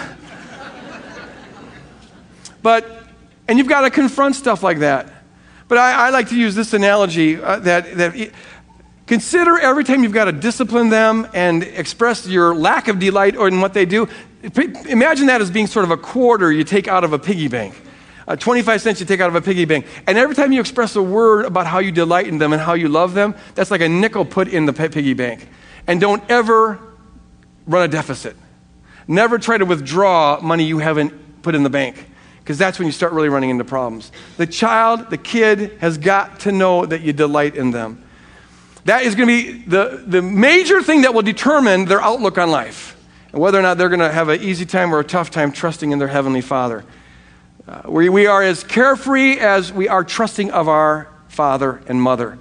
[2.62, 3.04] but,
[3.46, 5.12] and you've got to confront stuff like that.
[5.68, 8.32] But I, I like to use this analogy uh, that, that
[9.06, 13.60] Consider every time you've got to discipline them and express your lack of delight in
[13.60, 14.08] what they do.
[14.88, 17.74] Imagine that as being sort of a quarter you take out of a piggy bank.
[18.26, 19.86] Uh, 25 cents you take out of a piggy bank.
[20.06, 22.72] And every time you express a word about how you delight in them and how
[22.72, 25.46] you love them, that's like a nickel put in the piggy bank.
[25.86, 26.78] And don't ever
[27.66, 28.36] run a deficit.
[29.06, 32.06] Never try to withdraw money you haven't put in the bank
[32.38, 34.12] because that's when you start really running into problems.
[34.38, 38.03] The child, the kid, has got to know that you delight in them.
[38.84, 42.50] That is going to be the, the major thing that will determine their outlook on
[42.50, 42.96] life
[43.32, 45.52] and whether or not they're going to have an easy time or a tough time
[45.52, 46.84] trusting in their Heavenly Father.
[47.66, 52.38] Uh, we, we are as carefree as we are trusting of our father and mother.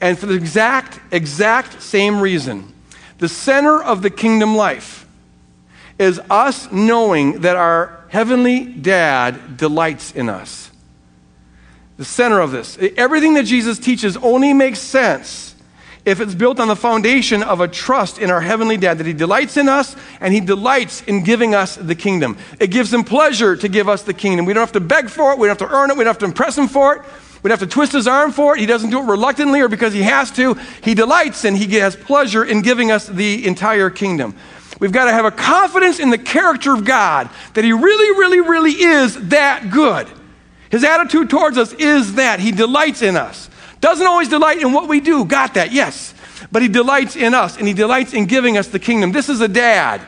[0.00, 2.72] And for the exact, exact same reason,
[3.18, 5.06] the center of the kingdom life
[5.98, 10.70] is us knowing that our heavenly dad delights in us.
[11.98, 12.76] The center of this.
[12.96, 15.54] Everything that Jesus teaches only makes sense
[16.06, 19.12] if it's built on the foundation of a trust in our Heavenly Dad, that He
[19.12, 22.38] delights in us and He delights in giving us the kingdom.
[22.60, 24.46] It gives Him pleasure to give us the kingdom.
[24.46, 26.14] We don't have to beg for it, we don't have to earn it, we don't
[26.14, 27.02] have to impress Him for it.
[27.42, 28.60] We don't have to twist his arm for it.
[28.60, 30.54] He doesn't do it reluctantly or because he has to.
[30.82, 34.34] He delights and he has pleasure in giving us the entire kingdom.
[34.80, 38.40] We've got to have a confidence in the character of God that he really, really,
[38.40, 40.08] really is that good.
[40.70, 43.48] His attitude towards us is that he delights in us.
[43.86, 45.24] Doesn't always delight in what we do.
[45.24, 46.12] Got that, yes.
[46.50, 49.12] But he delights in us and he delights in giving us the kingdom.
[49.12, 50.00] This is a dad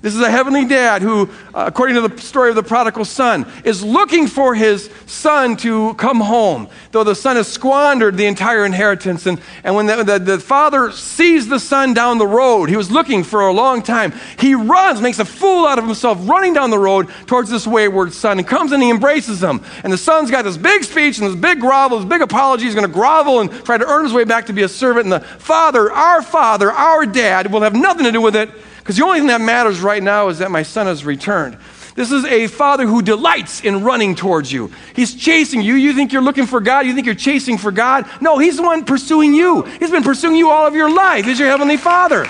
[0.00, 3.50] this is a heavenly dad who, uh, according to the story of the prodigal son,
[3.64, 8.64] is looking for his son to come home, though the son has squandered the entire
[8.64, 9.26] inheritance.
[9.26, 12.92] And, and when the, the, the father sees the son down the road, he was
[12.92, 16.70] looking for a long time, he runs, makes a fool out of himself, running down
[16.70, 19.60] the road towards this wayward son, and comes and he embraces him.
[19.82, 22.66] And the son's got this big speech and this big grovel, this big apology.
[22.66, 25.06] He's going to grovel and try to earn his way back to be a servant.
[25.06, 28.50] And the father, our father, our dad, will have nothing to do with it
[28.88, 31.58] because the only thing that matters right now is that my son has returned.
[31.94, 34.72] This is a father who delights in running towards you.
[34.96, 35.74] He's chasing you.
[35.74, 36.86] You think you're looking for God.
[36.86, 38.08] You think you're chasing for God.
[38.22, 39.60] No, He's the one pursuing you.
[39.78, 41.26] He's been pursuing you all of your life.
[41.26, 42.26] He's your Heavenly Father.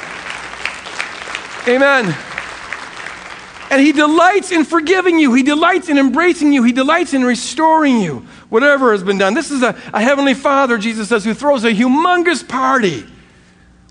[1.69, 2.13] Amen.
[3.71, 5.35] And He delights in forgiving you.
[5.35, 6.65] He delights in embracing you.
[6.65, 9.33] He delights in restoring you, whatever has been done.
[9.33, 13.07] This is a, a Heavenly Father, Jesus says, who throws a humongous party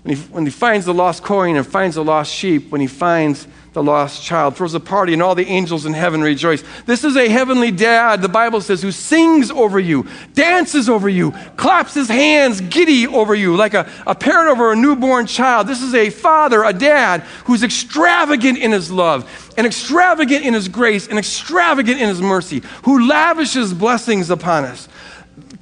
[0.08, 2.86] when he, when he finds the lost coin and finds the lost sheep, when he
[2.86, 6.64] finds the lost child, throws a party, and all the angels in heaven rejoice.
[6.86, 11.32] This is a heavenly dad, the Bible says, who sings over you, dances over you,
[11.58, 15.66] claps his hands giddy over you, like a, a parent over a newborn child.
[15.66, 20.68] This is a father, a dad, who's extravagant in his love, and extravagant in his
[20.68, 24.86] grace, and extravagant in his mercy, who lavishes blessings upon us.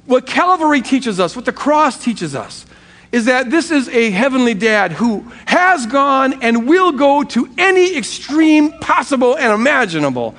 [0.05, 2.65] What Calvary teaches us, what the cross teaches us,
[3.11, 7.95] is that this is a heavenly dad who has gone and will go to any
[7.97, 10.35] extreme possible and imaginable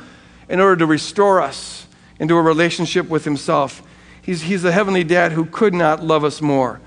[0.48, 1.86] in order to restore us
[2.18, 3.82] into a relationship with himself.
[4.20, 6.80] He's, he's a heavenly dad who could not love us more.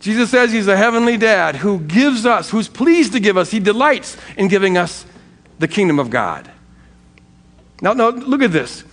[0.00, 3.58] Jesus says he's a heavenly dad who gives us, who's pleased to give us, he
[3.58, 5.04] delights in giving us
[5.58, 6.48] the kingdom of God.
[7.80, 8.84] Now, now look at this.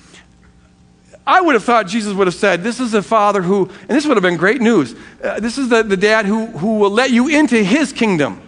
[1.28, 4.06] I would have thought Jesus would have said, This is a father who, and this
[4.06, 4.96] would have been great news.
[5.24, 8.42] Uh, this is the, the dad who, who will let you into his kingdom.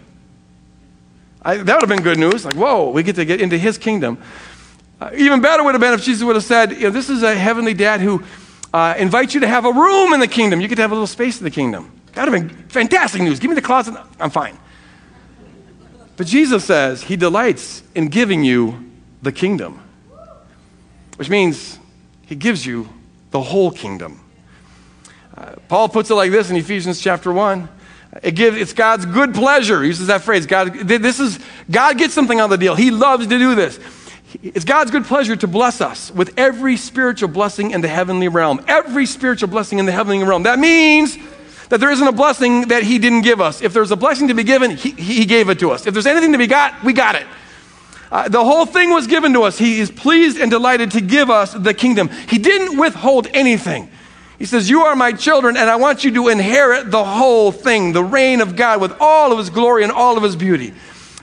[1.42, 2.46] I, that would have been good news.
[2.46, 4.20] Like, whoa, we get to get into his kingdom.
[5.02, 7.24] Uh, even better would have been if Jesus would have said, you know, This is
[7.24, 8.24] a heavenly dad who
[8.74, 10.62] uh, invites you to have a room in the kingdom.
[10.62, 11.92] You get to have a little space in the kingdom.
[12.13, 13.40] That would have been fantastic news.
[13.40, 13.96] Give me the closet.
[14.20, 14.58] I'm fine.
[16.16, 19.82] But Jesus says he delights in giving you the kingdom,
[21.16, 21.80] which means
[22.28, 22.88] he gives you
[23.32, 24.20] the whole kingdom.
[25.36, 27.70] Uh, Paul puts it like this in Ephesians chapter 1.
[28.24, 29.82] It gives, it's God's good pleasure.
[29.82, 30.46] He uses that phrase.
[30.46, 32.76] God, this is, God gets something on the deal.
[32.76, 33.80] He loves to do this.
[34.44, 38.63] It's God's good pleasure to bless us with every spiritual blessing in the heavenly realm.
[38.68, 40.44] Every spiritual blessing in the heavenly realm.
[40.44, 41.18] That means
[41.70, 43.62] That there isn't a blessing that He didn't give us.
[43.62, 45.86] If there's a blessing to be given, He, he gave it to us.
[45.86, 47.28] If there's anything to be got, we got it.
[48.12, 49.58] Uh, the whole thing was given to us.
[49.58, 52.10] He is pleased and delighted to give us the kingdom.
[52.30, 53.89] He didn't withhold anything.
[54.39, 57.91] He says, You are my children, and I want you to inherit the whole thing,
[57.91, 60.74] the reign of God with all of his glory and all of his beauty.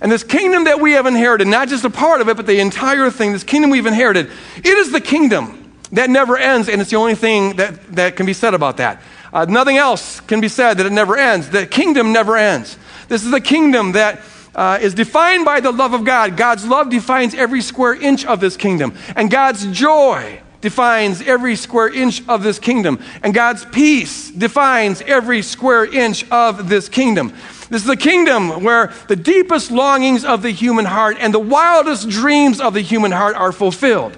[0.00, 2.60] And this kingdom that we have inherited, not just a part of it, but the
[2.60, 6.90] entire thing, this kingdom we've inherited, it is the kingdom that never ends, and it's
[6.90, 9.00] the only thing that, that can be said about that.
[9.32, 11.48] Uh, nothing else can be said that it never ends.
[11.48, 12.76] The kingdom never ends.
[13.08, 14.20] This is the kingdom that
[14.54, 16.36] uh, is defined by the love of God.
[16.36, 18.94] God's love defines every square inch of this kingdom.
[19.16, 22.98] And God's joy defines every square inch of this kingdom.
[23.22, 27.34] And God's peace defines every square inch of this kingdom.
[27.68, 32.08] This is a kingdom where the deepest longings of the human heart and the wildest
[32.08, 34.16] dreams of the human heart are fulfilled.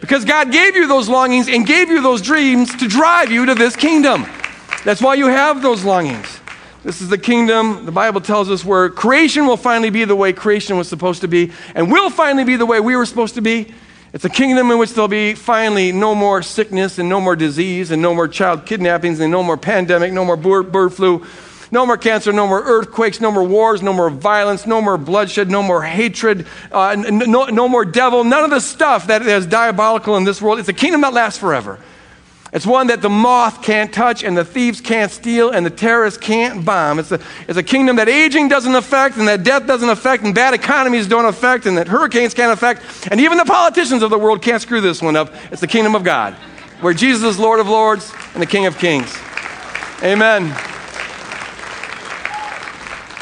[0.00, 3.54] Because God gave you those longings and gave you those dreams to drive you to
[3.54, 4.26] this kingdom.
[4.84, 6.40] That's why you have those longings.
[6.84, 10.34] This is the kingdom, the Bible tells us, where creation will finally be the way
[10.34, 13.40] creation was supposed to be, and will finally be the way we were supposed to
[13.40, 13.72] be.
[14.12, 17.90] It's a kingdom in which there'll be finally no more sickness and no more disease
[17.90, 21.24] and no more child kidnappings and no more pandemic, no more bird, flu,
[21.72, 25.50] no more cancer, no more earthquakes, no more wars, no more violence, no more bloodshed,
[25.50, 30.18] no more hatred, uh, no, no more devil, none of the stuff that is diabolical
[30.18, 30.58] in this world.
[30.58, 31.80] It's a kingdom that lasts forever.
[32.54, 36.20] It's one that the moth can't touch and the thieves can't steal and the terrorists
[36.20, 37.00] can't bomb.
[37.00, 40.32] It's a, it's a kingdom that aging doesn't affect and that death doesn't affect and
[40.32, 44.18] bad economies don't affect and that hurricanes can't affect and even the politicians of the
[44.18, 45.34] world can't screw this one up.
[45.50, 46.34] It's the kingdom of God
[46.80, 49.12] where Jesus is Lord of Lords and the King of Kings.
[50.00, 50.44] Amen.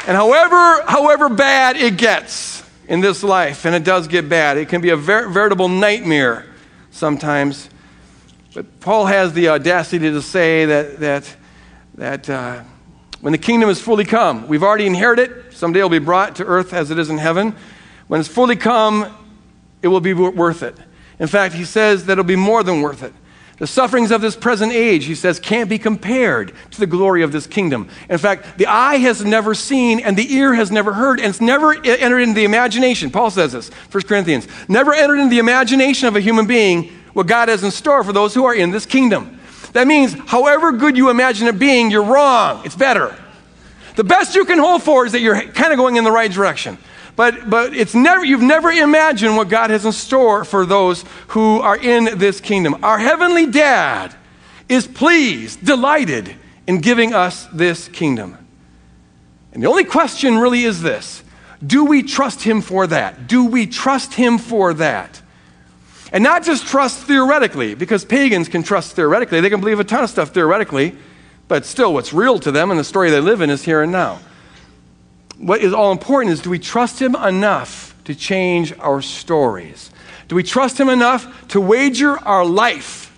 [0.05, 4.67] And however, however bad it gets in this life, and it does get bad, it
[4.67, 6.45] can be a ver- veritable nightmare
[6.91, 7.69] sometimes
[8.53, 11.35] but Paul has the audacity to say that, that,
[11.95, 12.63] that uh,
[13.21, 16.45] when the kingdom is fully come, we've already inherited it, someday it'll be brought to
[16.45, 17.55] earth as it is in heaven.
[18.07, 19.11] When it's fully come,
[19.81, 20.77] it will be worth it.
[21.19, 23.13] In fact, he says that it'll be more than worth it.
[23.57, 27.31] The sufferings of this present age, he says, can't be compared to the glory of
[27.31, 27.87] this kingdom.
[28.09, 31.39] In fact, the eye has never seen and the ear has never heard and it's
[31.39, 33.09] never entered into the imagination.
[33.09, 34.47] Paul says this, 1 Corinthians.
[34.67, 38.13] Never entered into the imagination of a human being what God has in store for
[38.13, 39.39] those who are in this kingdom.
[39.73, 42.61] That means, however good you imagine it being, you're wrong.
[42.65, 43.15] It's better.
[43.95, 46.31] The best you can hope for is that you're kind of going in the right
[46.31, 46.77] direction.
[47.15, 51.59] But, but it's never, you've never imagined what God has in store for those who
[51.59, 52.83] are in this kingdom.
[52.83, 54.15] Our heavenly dad
[54.67, 58.37] is pleased, delighted in giving us this kingdom.
[59.53, 61.23] And the only question really is this
[61.65, 63.27] Do we trust him for that?
[63.27, 65.21] Do we trust him for that?
[66.13, 69.41] And not just trust theoretically, because pagans can trust theoretically.
[69.41, 70.95] They can believe a ton of stuff theoretically,
[71.47, 73.91] but still, what's real to them and the story they live in is here and
[73.91, 74.19] now.
[75.39, 79.89] What is all important is do we trust Him enough to change our stories?
[80.27, 83.11] Do we trust Him enough to wager our life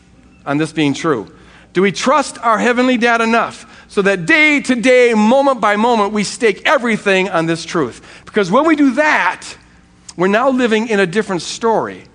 [0.45, 1.35] on this being true?
[1.73, 6.13] Do we trust our Heavenly Dad enough so that day to day, moment by moment,
[6.13, 8.23] we stake everything on this truth?
[8.25, 9.45] Because when we do that,
[10.15, 12.05] we're now living in a different story.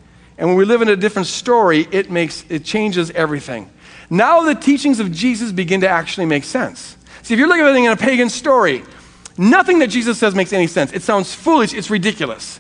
[0.40, 3.70] And when we live in a different story, it makes it changes everything.
[4.08, 6.96] Now the teachings of Jesus begin to actually make sense.
[7.22, 8.82] See, if you're looking at it in a pagan story,
[9.36, 10.92] nothing that Jesus says makes any sense.
[10.92, 12.58] It sounds foolish, it's ridiculous.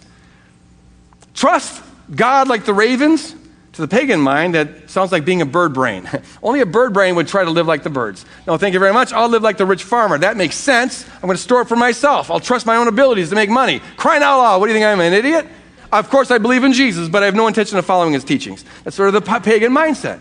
[1.32, 1.82] Trust
[2.14, 3.34] God like the ravens,
[3.72, 6.06] to the pagan mind, that sounds like being a bird brain.
[6.42, 8.26] Only a bird brain would try to live like the birds.
[8.46, 9.10] No, thank you very much.
[9.12, 10.18] I'll live like the rich farmer.
[10.18, 11.08] That makes sense.
[11.14, 12.30] I'm going to store it for myself.
[12.30, 13.80] I'll trust my own abilities to make money.
[13.96, 15.46] Crying out loud, what do you think I'm an idiot?
[15.92, 18.64] Of course, I believe in Jesus, but I have no intention of following his teachings.
[18.84, 20.20] That's sort of the pagan mindset.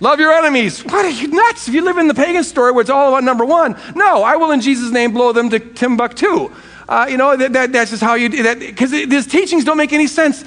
[0.00, 0.84] Love your enemies.
[0.84, 1.66] What are you nuts?
[1.66, 4.36] If you live in the pagan story where it's all about number one, no, I
[4.36, 6.52] will in Jesus' name blow them to Timbuktu.
[6.88, 8.60] Uh, you know, that, that, that's just how you do that.
[8.60, 10.44] Because these teachings don't make any sense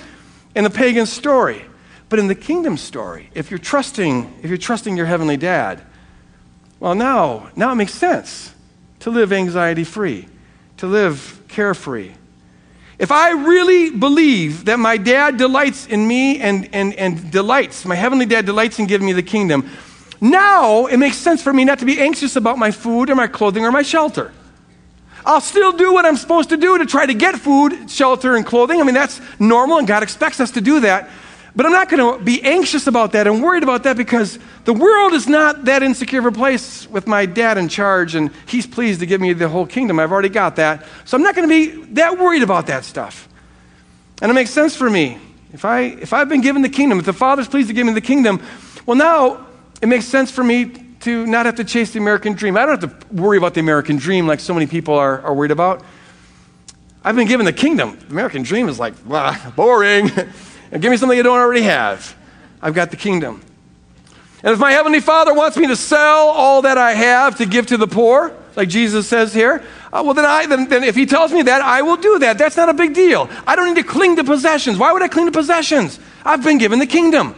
[0.56, 1.66] in the pagan story.
[2.08, 5.82] But in the kingdom story, if you're trusting, if you're trusting your heavenly dad,
[6.80, 8.54] well, now, now it makes sense
[9.00, 10.28] to live anxiety free,
[10.78, 12.12] to live carefree,
[13.02, 17.96] if I really believe that my dad delights in me and, and, and delights, my
[17.96, 19.68] heavenly dad delights in giving me the kingdom,
[20.22, 23.26] now it makes sense for me not to be anxious about my food or my
[23.26, 24.32] clothing or my shelter.
[25.26, 28.46] I'll still do what I'm supposed to do to try to get food, shelter, and
[28.46, 28.80] clothing.
[28.80, 31.10] I mean, that's normal, and God expects us to do that.
[31.56, 34.74] But I'm not going to be anxious about that and worried about that because the
[34.74, 38.66] world is not that insecure of a place with my dad in charge and he's
[38.66, 40.00] pleased to give me the whole kingdom.
[40.00, 40.86] I've already got that.
[41.04, 43.28] So I'm not going to be that worried about that stuff.
[44.22, 45.18] And it makes sense for me.
[45.52, 47.92] If, I, if I've been given the kingdom, if the Father's pleased to give me
[47.92, 48.42] the kingdom,
[48.86, 49.46] well, now
[49.82, 50.72] it makes sense for me
[51.02, 52.56] to not have to chase the American dream.
[52.56, 55.34] I don't have to worry about the American dream like so many people are, are
[55.34, 55.84] worried about.
[57.04, 57.98] I've been given the kingdom.
[58.00, 60.12] The American dream is like, blah, boring.
[60.72, 62.16] Give me something you don't already have.
[62.62, 63.42] I've got the kingdom.
[64.44, 67.68] And if my heavenly Father wants me to sell all that I have to give
[67.68, 69.64] to the poor, like Jesus says here,
[69.94, 72.38] uh, well, then, I, then, then if he tells me that, I will do that.
[72.38, 73.30] That's not a big deal.
[73.46, 74.78] I don't need to cling to possessions.
[74.78, 76.00] Why would I cling to possessions?
[76.26, 77.36] I've been given the kingdom.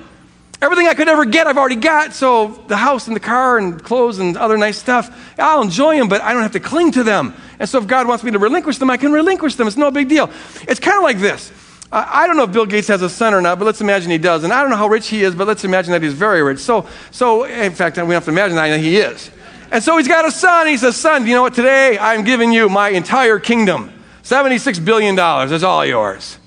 [0.61, 2.13] Everything I could ever get, I've already got.
[2.13, 6.07] So the house and the car and clothes and other nice stuff, I'll enjoy them,
[6.07, 7.33] but I don't have to cling to them.
[7.59, 9.67] And so if God wants me to relinquish them, I can relinquish them.
[9.67, 10.29] It's no big deal.
[10.61, 11.51] It's kind of like this.
[11.95, 14.17] I don't know if Bill Gates has a son or not, but let's imagine he
[14.17, 14.43] does.
[14.43, 16.57] And I don't know how rich he is, but let's imagine that he's very rich.
[16.57, 19.29] So, so in fact, we don't have to imagine that he is.
[19.71, 20.65] And so he's got a son.
[20.65, 21.53] He says, Son, you know what?
[21.53, 23.93] Today I'm giving you my entire kingdom.
[24.23, 25.15] $76 billion.
[25.15, 26.39] That's all yours.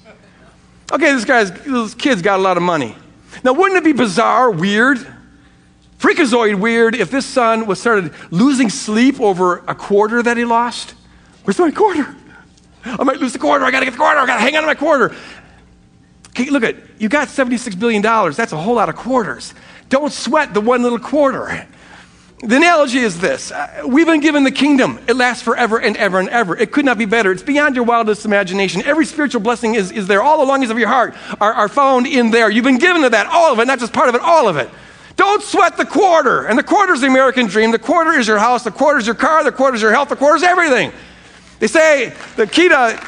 [0.93, 2.97] Okay, this guy's, this kid's got a lot of money.
[3.45, 4.99] Now, wouldn't it be bizarre, weird,
[6.01, 10.95] freakazoid weird if this son was started losing sleep over a quarter that he lost?
[11.45, 12.17] Where's my quarter?
[12.87, 13.65] I might lose the quarter.
[13.65, 14.19] I got to get the quarter.
[14.19, 15.15] I got to hang on to my quarter.
[16.29, 18.03] Okay, look at you got $76 billion.
[18.03, 19.55] That's a whole lot of quarters.
[19.89, 21.67] Don't sweat the one little quarter.
[22.41, 24.99] The analogy is this uh, We've been given the kingdom.
[25.09, 26.55] It lasts forever and ever and ever.
[26.55, 27.33] It could not be better.
[27.33, 28.83] It's beyond your wildest imagination.
[28.85, 30.23] Every spiritual blessing is, is there.
[30.23, 32.51] All the longings of your heart are, are found in there.
[32.51, 34.59] You've been given to that, all of it, not just part of it, all of
[34.59, 34.69] it.
[35.17, 36.45] Don't sweat the quarter.
[36.45, 37.71] And the quarter is the American dream.
[37.71, 38.65] The quarter is your house.
[38.65, 39.43] The quarter is your car.
[39.43, 40.11] The quarter is your health.
[40.11, 40.93] The quarter is everything.
[41.59, 43.01] They say the key to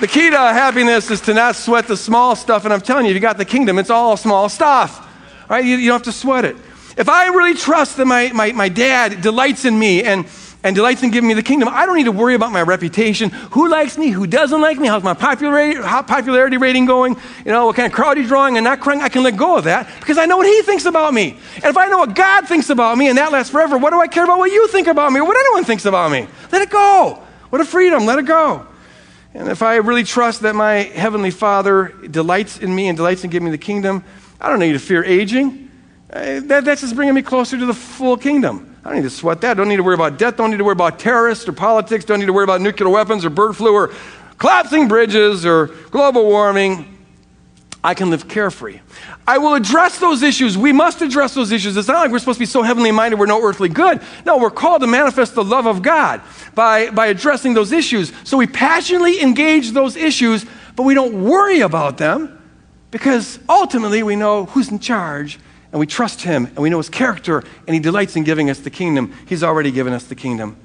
[0.00, 2.64] the key to happiness is to not sweat the small stuff.
[2.64, 5.02] And I'm telling you, if you got the kingdom, it's all small stuff.
[5.48, 5.64] Right?
[5.64, 6.56] You, you don't have to sweat it.
[6.98, 10.26] If I really trust that my, my, my dad delights in me and,
[10.66, 13.30] and delights in giving me the kingdom, I don't need to worry about my reputation.
[13.52, 14.08] Who likes me?
[14.08, 14.88] Who doesn't like me?
[14.88, 17.14] How's my popularity, how popularity rating going?
[17.44, 19.00] You know, what kind of crowd he's drawing and not crying?
[19.00, 21.38] I can let go of that because I know what he thinks about me.
[21.54, 24.00] And if I know what God thinks about me and that lasts forever, what do
[24.00, 26.26] I care about what you think about me or what anyone thinks about me?
[26.50, 27.22] Let it go.
[27.50, 28.04] What a freedom.
[28.04, 28.66] Let it go.
[29.34, 33.30] And if I really trust that my Heavenly Father delights in me and delights in
[33.30, 34.02] giving me the kingdom,
[34.40, 35.70] I don't need to fear aging.
[36.12, 38.75] Uh, that, that's just bringing me closer to the full kingdom.
[38.86, 39.50] I don't need to sweat that.
[39.50, 40.36] I Don't need to worry about death.
[40.36, 42.04] Don't need to worry about terrorists or politics.
[42.04, 43.92] Don't need to worry about nuclear weapons or bird flu or
[44.38, 46.96] collapsing bridges or global warming.
[47.82, 48.78] I can live carefree.
[49.26, 50.56] I will address those issues.
[50.56, 51.76] We must address those issues.
[51.76, 54.00] It's not like we're supposed to be so heavenly minded we're no earthly good.
[54.24, 56.20] No, we're called to manifest the love of God
[56.54, 58.12] by, by addressing those issues.
[58.22, 62.40] So we passionately engage those issues, but we don't worry about them
[62.92, 65.40] because ultimately we know who's in charge
[65.76, 68.60] and we trust him and we know his character and he delights in giving us
[68.60, 69.12] the kingdom.
[69.26, 70.56] He's already given us the kingdom.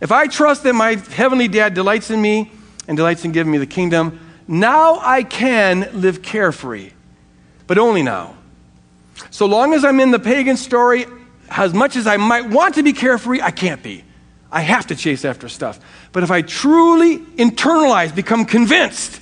[0.00, 2.52] If I trust that my heavenly dad delights in me
[2.86, 6.92] and delights in giving me the kingdom, now I can live carefree,
[7.66, 8.36] but only now.
[9.30, 11.04] So long as I'm in the pagan story,
[11.48, 14.04] as much as I might want to be carefree, I can't be.
[14.52, 15.80] I have to chase after stuff.
[16.12, 19.20] But if I truly internalize, become convinced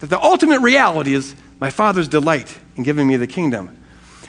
[0.00, 3.78] that the ultimate reality is my Father's delight in giving me the kingdom,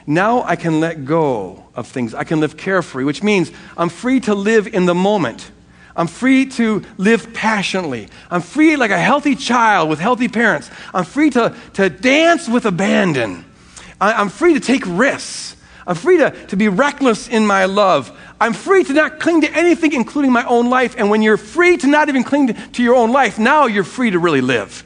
[0.06, 2.14] now I can let go of things.
[2.14, 5.52] I can live carefree, which means I'm free to live in the moment.
[5.96, 8.08] I'm free to live passionately.
[8.30, 10.70] I'm free like a healthy child with healthy parents.
[10.94, 13.46] I'm free to, to dance with abandon.
[14.02, 15.56] I, I'm free to take risks.
[15.86, 18.18] I'm free to, to be reckless in my love.
[18.42, 20.96] I'm free to not cling to anything, including my own life.
[20.98, 23.84] And when you're free to not even cling to, to your own life, now you're
[23.84, 24.84] free to really live.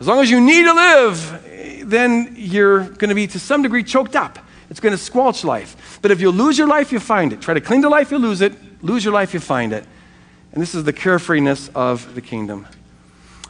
[0.00, 1.46] As long as you need to live,
[1.82, 4.38] then you're going to be to some degree choked up.
[4.70, 5.98] It's going to squelch life.
[6.00, 7.40] But if you lose your life, you find it.
[7.40, 8.52] Try to cling to life, you lose it.
[8.82, 9.84] Lose your life, you find it.
[10.52, 12.66] And this is the carefreeness of the kingdom.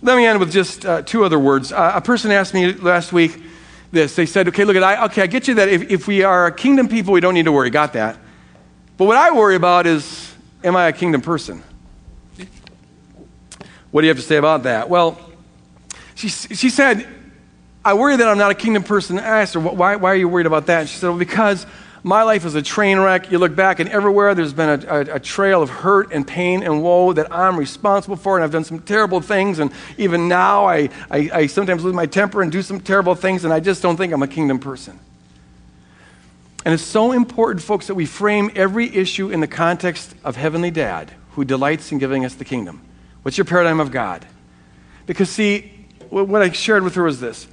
[0.03, 1.73] Let me end with just uh, two other words.
[1.73, 3.43] Uh, a person asked me last week
[3.93, 4.17] this.
[4.17, 6.47] They said, okay, look at I okay, I get you that if, if we are
[6.47, 7.71] a kingdom people, we don't need to worry.
[7.71, 8.19] Got that.
[8.97, 11.63] But what I worry about is, am I a kingdom person?
[13.91, 14.89] What do you have to say about that?
[14.89, 15.19] Well,
[16.15, 17.07] she, she said,
[17.85, 19.19] I worry that I'm not a kingdom person.
[19.19, 20.81] I asked her, why, why are you worried about that?
[20.81, 21.67] And she said, well, because
[22.03, 23.31] my life is a train wreck.
[23.31, 26.63] You look back, and everywhere there's been a, a, a, trail of hurt and pain
[26.63, 29.59] and woe that I'm responsible for, and I've done some terrible things.
[29.59, 33.45] And even now, I, I, I sometimes lose my temper and do some terrible things,
[33.45, 34.99] and I just don't think I'm a kingdom person.
[36.65, 40.71] And it's so important, folks, that we frame every issue in the context of Heavenly
[40.71, 42.83] Dad, who delights in giving us the kingdom.
[43.23, 44.27] What's your paradigm of God?
[45.07, 45.73] Because, see,
[46.11, 47.47] what I shared with her was this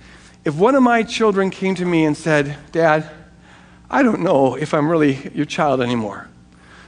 [0.47, 3.09] if one of my children came to me and said, Dad,
[3.89, 6.29] I don't know if I'm really your child anymore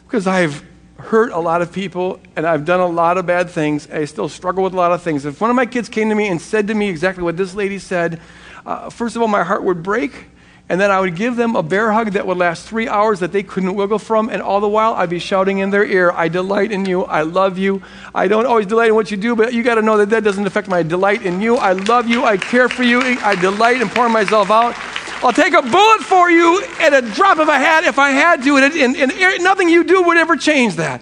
[0.05, 0.63] because I've
[0.95, 3.89] hurt a lot of people and I've done a lot of bad things.
[3.91, 5.25] I still struggle with a lot of things.
[5.25, 7.53] If one of my kids came to me and said to me exactly what this
[7.53, 8.21] lady said,
[8.65, 10.27] uh, first of all, my heart would break.
[10.69, 13.31] And then I would give them a bear hug that would last three hours that
[13.31, 14.29] they couldn't wiggle from.
[14.29, 17.05] And all the while, I'd be shouting in their ear, I delight in you.
[17.05, 17.81] I love you.
[18.13, 20.23] I don't always delight in what you do, but you got to know that that
[20.23, 21.55] doesn't affect my delight in you.
[21.55, 22.23] I love you.
[22.23, 23.01] I care for you.
[23.01, 24.75] I delight in pouring myself out.
[25.23, 28.43] I'll take a bullet for you at a drop of a hat if I had
[28.43, 31.01] to, and, and, and nothing you do would ever change that.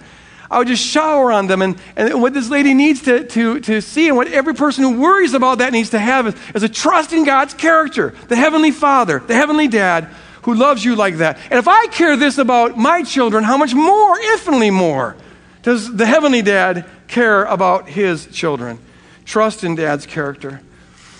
[0.50, 1.62] I would just shower on them.
[1.62, 5.00] And, and what this lady needs to, to, to see, and what every person who
[5.00, 8.70] worries about that needs to have, is, is a trust in God's character, the Heavenly
[8.70, 10.08] Father, the Heavenly Dad
[10.42, 11.38] who loves you like that.
[11.50, 15.14] And if I care this about my children, how much more, infinitely more,
[15.62, 18.78] does the Heavenly Dad care about his children?
[19.26, 20.62] Trust in Dad's character.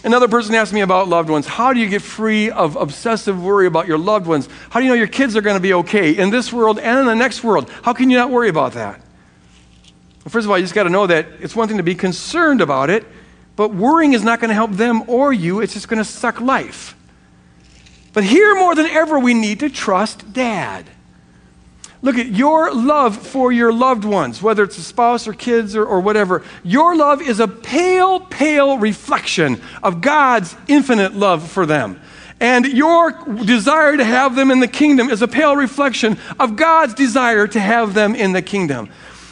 [0.04, 1.46] Another person asked me about loved ones.
[1.46, 4.48] How do you get free of obsessive worry about your loved ones?
[4.70, 6.98] How do you know your kids are going to be okay in this world and
[7.00, 7.68] in the next world?
[7.82, 9.02] How can you not worry about that?
[10.28, 11.94] Well, first of all, you just got to know that it's one thing to be
[11.94, 13.06] concerned about it,
[13.56, 15.62] but worrying is not going to help them or you.
[15.62, 16.94] It's just going to suck life.
[18.12, 20.84] But here more than ever, we need to trust dad.
[22.02, 25.86] Look at your love for your loved ones, whether it's a spouse or kids or,
[25.86, 26.44] or whatever.
[26.62, 32.02] Your love is a pale, pale reflection of God's infinite love for them.
[32.38, 33.12] And your
[33.46, 37.58] desire to have them in the kingdom is a pale reflection of God's desire to
[37.58, 38.90] have them in the kingdom.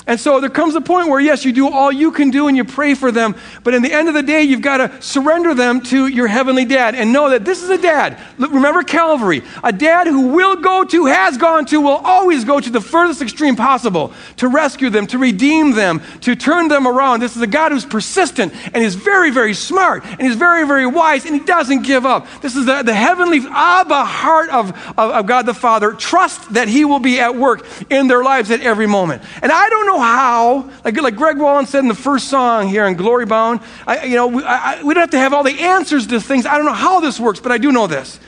[0.09, 2.57] And so there comes a point where, yes, you do all you can do and
[2.57, 3.35] you pray for them,
[3.65, 6.65] but in the end of the day, you've got to surrender them to your heavenly
[6.65, 8.17] dad and know that this is a dad.
[8.39, 12.71] Remember Calvary, a dad who will go to, has gone to, will always go to
[12.71, 17.19] the furthest extreme possible to rescue them, to redeem them, to turn them around.
[17.19, 20.87] This is a God who's persistent and is very, very smart and he's very, very
[20.87, 22.29] wise and he doesn't give up.
[22.43, 25.95] This is the, the heavenly Abba heart of, of, of God the Father.
[25.95, 29.25] Trust that he will be at work in their lives at every moment.
[29.43, 32.87] And I don't know how, like, like Greg Wallen said in the first song here
[32.87, 35.61] in Glory Bound, I, you know, we, I, we don't have to have all the
[35.61, 36.47] answers to things.
[36.47, 38.21] I don't know how this works, but I do know this.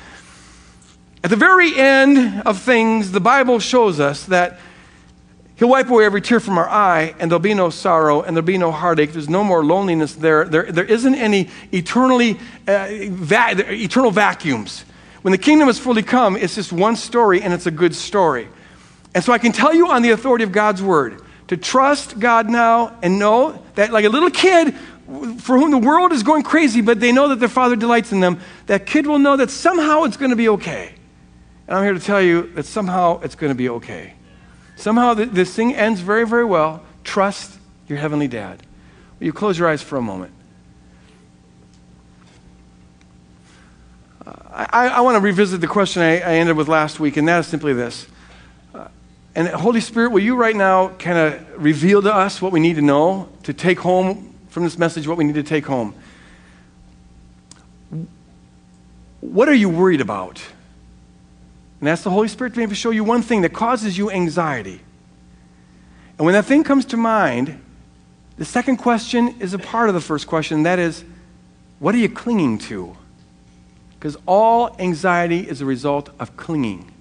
[1.25, 4.61] At the very end of things, the Bible shows us that
[5.57, 8.47] He'll wipe away every tear from our eye, and there'll be no sorrow, and there'll
[8.47, 9.13] be no heartache.
[9.13, 10.45] There's no more loneliness there.
[10.45, 12.39] There, there isn't any eternally,
[12.69, 14.85] uh, va- eternal vacuums.
[15.23, 18.47] When the kingdom is fully come, it's just one story, and it's a good story.
[19.17, 22.49] And so I can tell you on the authority of God's word to trust God
[22.49, 24.75] now and know that, like a little kid
[25.39, 28.21] for whom the world is going crazy, but they know that their father delights in
[28.21, 30.95] them, that kid will know that somehow it's going to be okay.
[31.67, 34.15] And I'm here to tell you that somehow it's going to be okay.
[34.77, 36.83] Somehow this thing ends very, very well.
[37.03, 38.63] Trust your heavenly dad.
[39.19, 40.33] Will you close your eyes for a moment?
[44.51, 47.41] I, I want to revisit the question I, I ended with last week, and that
[47.41, 48.07] is simply this
[49.39, 52.75] and Holy Spirit, will you right now kind of reveal to us what we need
[52.75, 55.95] to know to take home from this message, what we need to take home?
[59.21, 60.43] What are you worried about?
[61.79, 64.81] And ask the Holy Spirit to maybe show you one thing that causes you anxiety.
[66.19, 67.63] And when that thing comes to mind,
[68.39, 71.05] the second question is a part of the first question, that is,
[71.79, 72.97] what are you clinging to?
[73.91, 76.93] Because all anxiety is a result of clinging.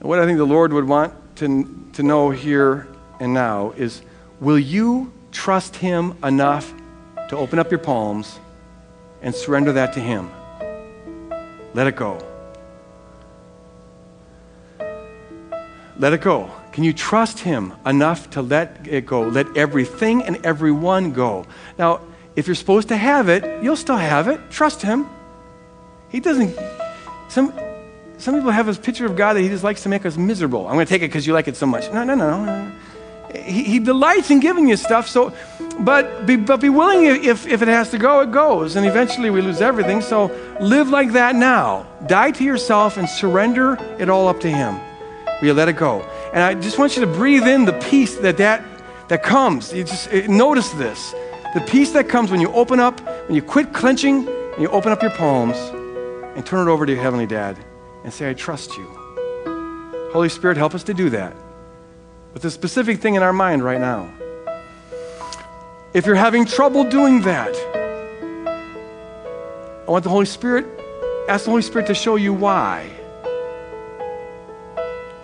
[0.00, 2.88] And what I think the Lord would want to, to know here
[3.20, 4.02] and now is
[4.40, 6.72] will you trust Him enough
[7.28, 8.40] to open up your palms
[9.22, 10.30] and surrender that to Him?
[11.74, 12.18] Let it go.
[15.98, 16.50] Let it go.
[16.72, 19.20] Can you trust Him enough to let it go?
[19.20, 21.44] Let everything and everyone go.
[21.78, 22.00] Now,
[22.36, 24.40] if you're supposed to have it, you'll still have it.
[24.50, 25.06] Trust Him.
[26.08, 26.58] He doesn't.
[27.28, 27.52] Some,
[28.20, 30.66] some people have this picture of God that he just likes to make us miserable.
[30.66, 31.90] I'm going to take it because you like it so much.
[31.90, 32.72] No, no, no.
[33.34, 35.32] He, he, delights in giving you stuff, so,
[35.78, 38.76] but be, but be willing if, if it has to go, it goes.
[38.76, 40.02] And eventually we lose everything.
[40.02, 40.26] So
[40.60, 41.86] live like that now.
[42.06, 44.78] Die to yourself and surrender it all up to him.
[45.40, 46.02] We let it go.
[46.34, 48.62] And I just want you to breathe in the peace that that,
[49.08, 49.72] that comes.
[49.72, 51.12] You just eh, notice this.
[51.54, 54.92] The peace that comes when you open up, when you quit clenching, and you open
[54.92, 55.56] up your palms
[56.36, 57.56] and turn it over to your Heavenly Dad
[58.04, 58.86] and say, I trust you.
[60.12, 61.34] Holy Spirit, help us to do that
[62.32, 64.12] with a specific thing in our mind right now.
[65.92, 67.54] If you're having trouble doing that,
[69.86, 70.66] I want the Holy Spirit,
[71.28, 72.88] ask the Holy Spirit to show you why.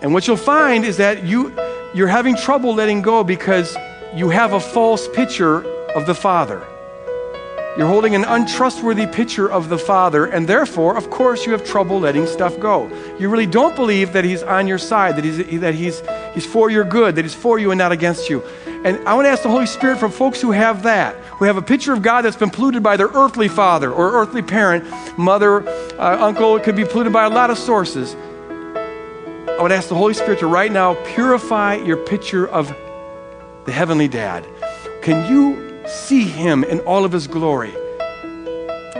[0.01, 1.53] And what you'll find is that you,
[1.93, 3.75] you're having trouble letting go because
[4.13, 5.63] you have a false picture
[5.93, 6.65] of the Father.
[7.77, 11.99] You're holding an untrustworthy picture of the Father, and therefore, of course, you have trouble
[11.99, 12.87] letting stuff go.
[13.19, 16.01] You really don't believe that He's on your side, that He's, that he's,
[16.33, 18.41] He's for your good, that He's for you and not against you.
[18.83, 21.57] And I want to ask the Holy Spirit for folks who have that, who have
[21.57, 24.83] a picture of God that's been polluted by their earthly father or earthly parent,
[25.15, 25.67] mother,
[25.99, 28.15] uh, uncle, it could be polluted by a lot of sources.
[28.15, 32.75] I would ask the Holy Spirit to right now purify your picture of
[33.65, 34.47] the Heavenly Dad.
[35.03, 37.73] Can you see Him in all of His glory?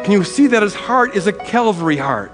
[0.04, 2.32] Can you see that His heart is a Calvary heart?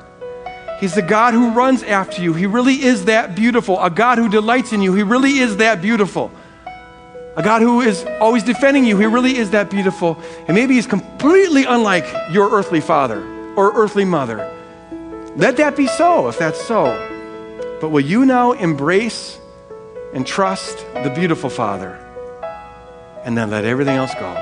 [0.80, 2.34] He's the God who runs after you.
[2.34, 3.82] He really is that beautiful.
[3.82, 4.93] A God who delights in you.
[4.93, 6.32] He really is that beautiful.
[7.36, 8.97] A God who is always defending you.
[8.97, 10.22] He really is that beautiful.
[10.47, 13.24] And maybe He's completely unlike your earthly father
[13.56, 14.49] or earthly mother.
[15.36, 16.86] Let that be so if that's so.
[17.80, 19.39] But will you now embrace
[20.14, 22.03] and trust the beautiful Father
[23.24, 24.34] and then let everything else go?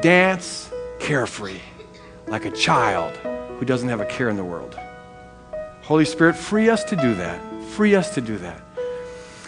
[0.00, 1.60] Dance carefree
[2.26, 3.16] like a child
[3.58, 4.78] who doesn't have a care in the world.
[5.82, 7.40] Holy Spirit, free us to do that.
[7.70, 8.60] Free us to do that.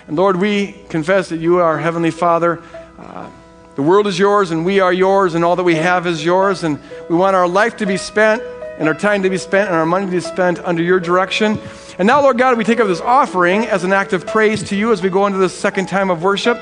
[0.06, 2.62] And Lord, we confess that you are Heavenly Father.
[2.98, 3.28] Uh,
[3.74, 6.62] the world is yours and we are yours and all that we have is yours.
[6.62, 6.78] And
[7.08, 8.42] we want our life to be spent
[8.78, 11.58] and our time to be spent and our money to be spent under your direction.
[11.98, 14.76] And now, Lord God, we take up this offering as an act of praise to
[14.76, 16.60] you as we go into this second time of worship.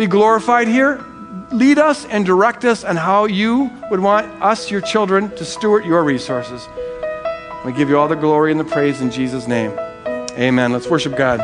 [0.00, 1.04] Be glorified here.
[1.52, 5.84] Lead us and direct us on how you would want us, your children, to steward
[5.84, 6.66] your resources.
[7.66, 9.78] We give you all the glory and the praise in Jesus' name.
[10.38, 10.72] Amen.
[10.72, 11.40] Let's worship God.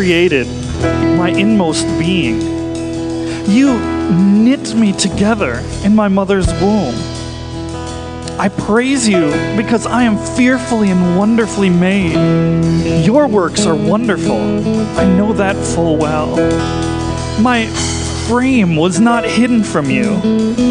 [0.00, 0.59] created
[1.16, 2.40] my inmost being.
[3.48, 3.78] You
[4.10, 6.94] knit me together in my mother's womb.
[8.38, 13.04] I praise you because I am fearfully and wonderfully made.
[13.04, 14.40] Your works are wonderful.
[14.98, 16.36] I know that full well.
[17.40, 17.66] My
[18.30, 20.06] frame was not hidden from you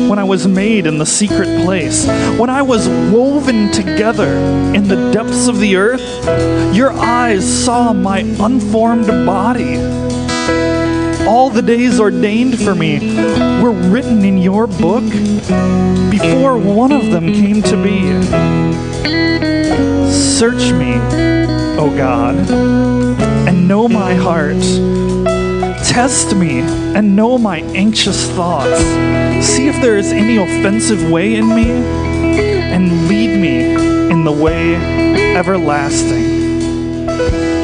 [0.10, 2.08] when I was made in the secret place.
[2.40, 4.34] When I was woven together
[4.74, 6.02] in the depths of the earth,
[6.74, 9.76] your eyes saw my unformed body.
[11.28, 13.18] All the days ordained for me
[13.62, 15.04] were written in your book
[16.10, 18.00] before one of them came to be.
[20.10, 20.94] Search me,
[21.78, 22.38] O God,
[23.50, 24.64] and know my heart
[25.90, 26.60] Test me
[26.96, 28.80] and know my anxious thoughts.
[29.46, 33.74] See if there is any offensive way in me, and lead me
[34.12, 34.76] in the way
[35.36, 37.59] everlasting.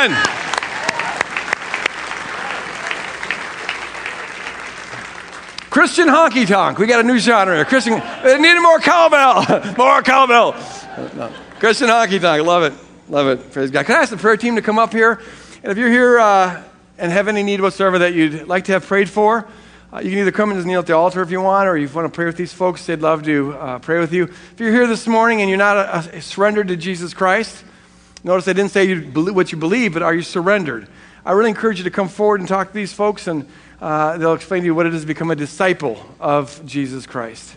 [0.00, 0.16] Amen.
[5.68, 6.78] Christian honky tonk.
[6.78, 7.64] We got a new genre here.
[7.66, 8.00] Christian,
[8.40, 9.74] need more cowbell.
[9.78, 10.52] more cowbell.
[11.14, 11.30] No.
[11.58, 12.46] Christian honky tonk.
[12.46, 12.72] Love it.
[13.10, 13.52] Love it.
[13.52, 13.84] Praise God.
[13.84, 15.20] Can I ask the prayer team to come up here?
[15.62, 16.62] And if you're here uh,
[16.96, 19.46] and have any need whatsoever that you'd like to have prayed for,
[19.92, 21.76] uh, you can either come and just kneel at the altar if you want, or
[21.76, 24.24] if you want to pray with these folks, they'd love to uh, pray with you.
[24.24, 27.64] If you're here this morning and you're not uh, surrendered to Jesus Christ,
[28.22, 29.00] Notice I didn't say you
[29.32, 30.88] what you believe, but are you surrendered?
[31.24, 33.46] I really encourage you to come forward and talk to these folks, and
[33.80, 37.56] uh, they'll explain to you what it is to become a disciple of Jesus Christ.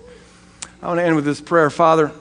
[0.82, 2.12] I want to end with this prayer Father,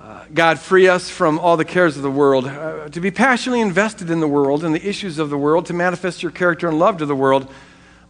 [0.00, 3.60] uh, God, free us from all the cares of the world, uh, to be passionately
[3.60, 6.80] invested in the world and the issues of the world, to manifest your character and
[6.80, 7.52] love to the world,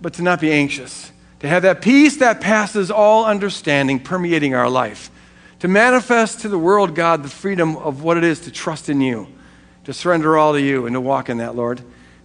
[0.01, 4.71] but to not be anxious, to have that peace that passes all understanding permeating our
[4.71, 5.11] life
[5.61, 9.01] to manifest to the world, God, the freedom of what it is to trust in
[9.01, 9.29] you,
[9.85, 11.81] to surrender all to you, and to walk in that, Lord.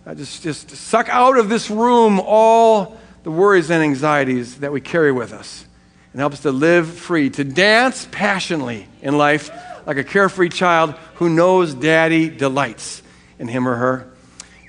[0.05, 4.79] Uh, just, just suck out of this room all the worries and anxieties that we
[4.79, 5.65] carry with us
[6.13, 9.49] and help us to live free, to dance passionately in life
[9.85, 13.01] like a carefree child who knows daddy delights
[13.37, 14.13] in him or her.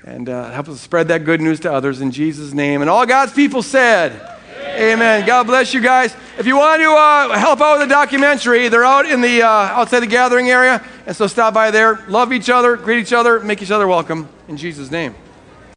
[0.03, 2.81] And uh, help us spread that good news to others in Jesus' name.
[2.81, 4.36] And all God's people said,
[4.77, 5.25] Amen.
[5.25, 6.15] God bless you guys.
[6.37, 9.49] If you want to uh, help out with the documentary, they're out in the uh,
[9.49, 12.05] outside the gathering area, and so stop by there.
[12.07, 15.15] Love each other, greet each other, make each other welcome in Jesus' name.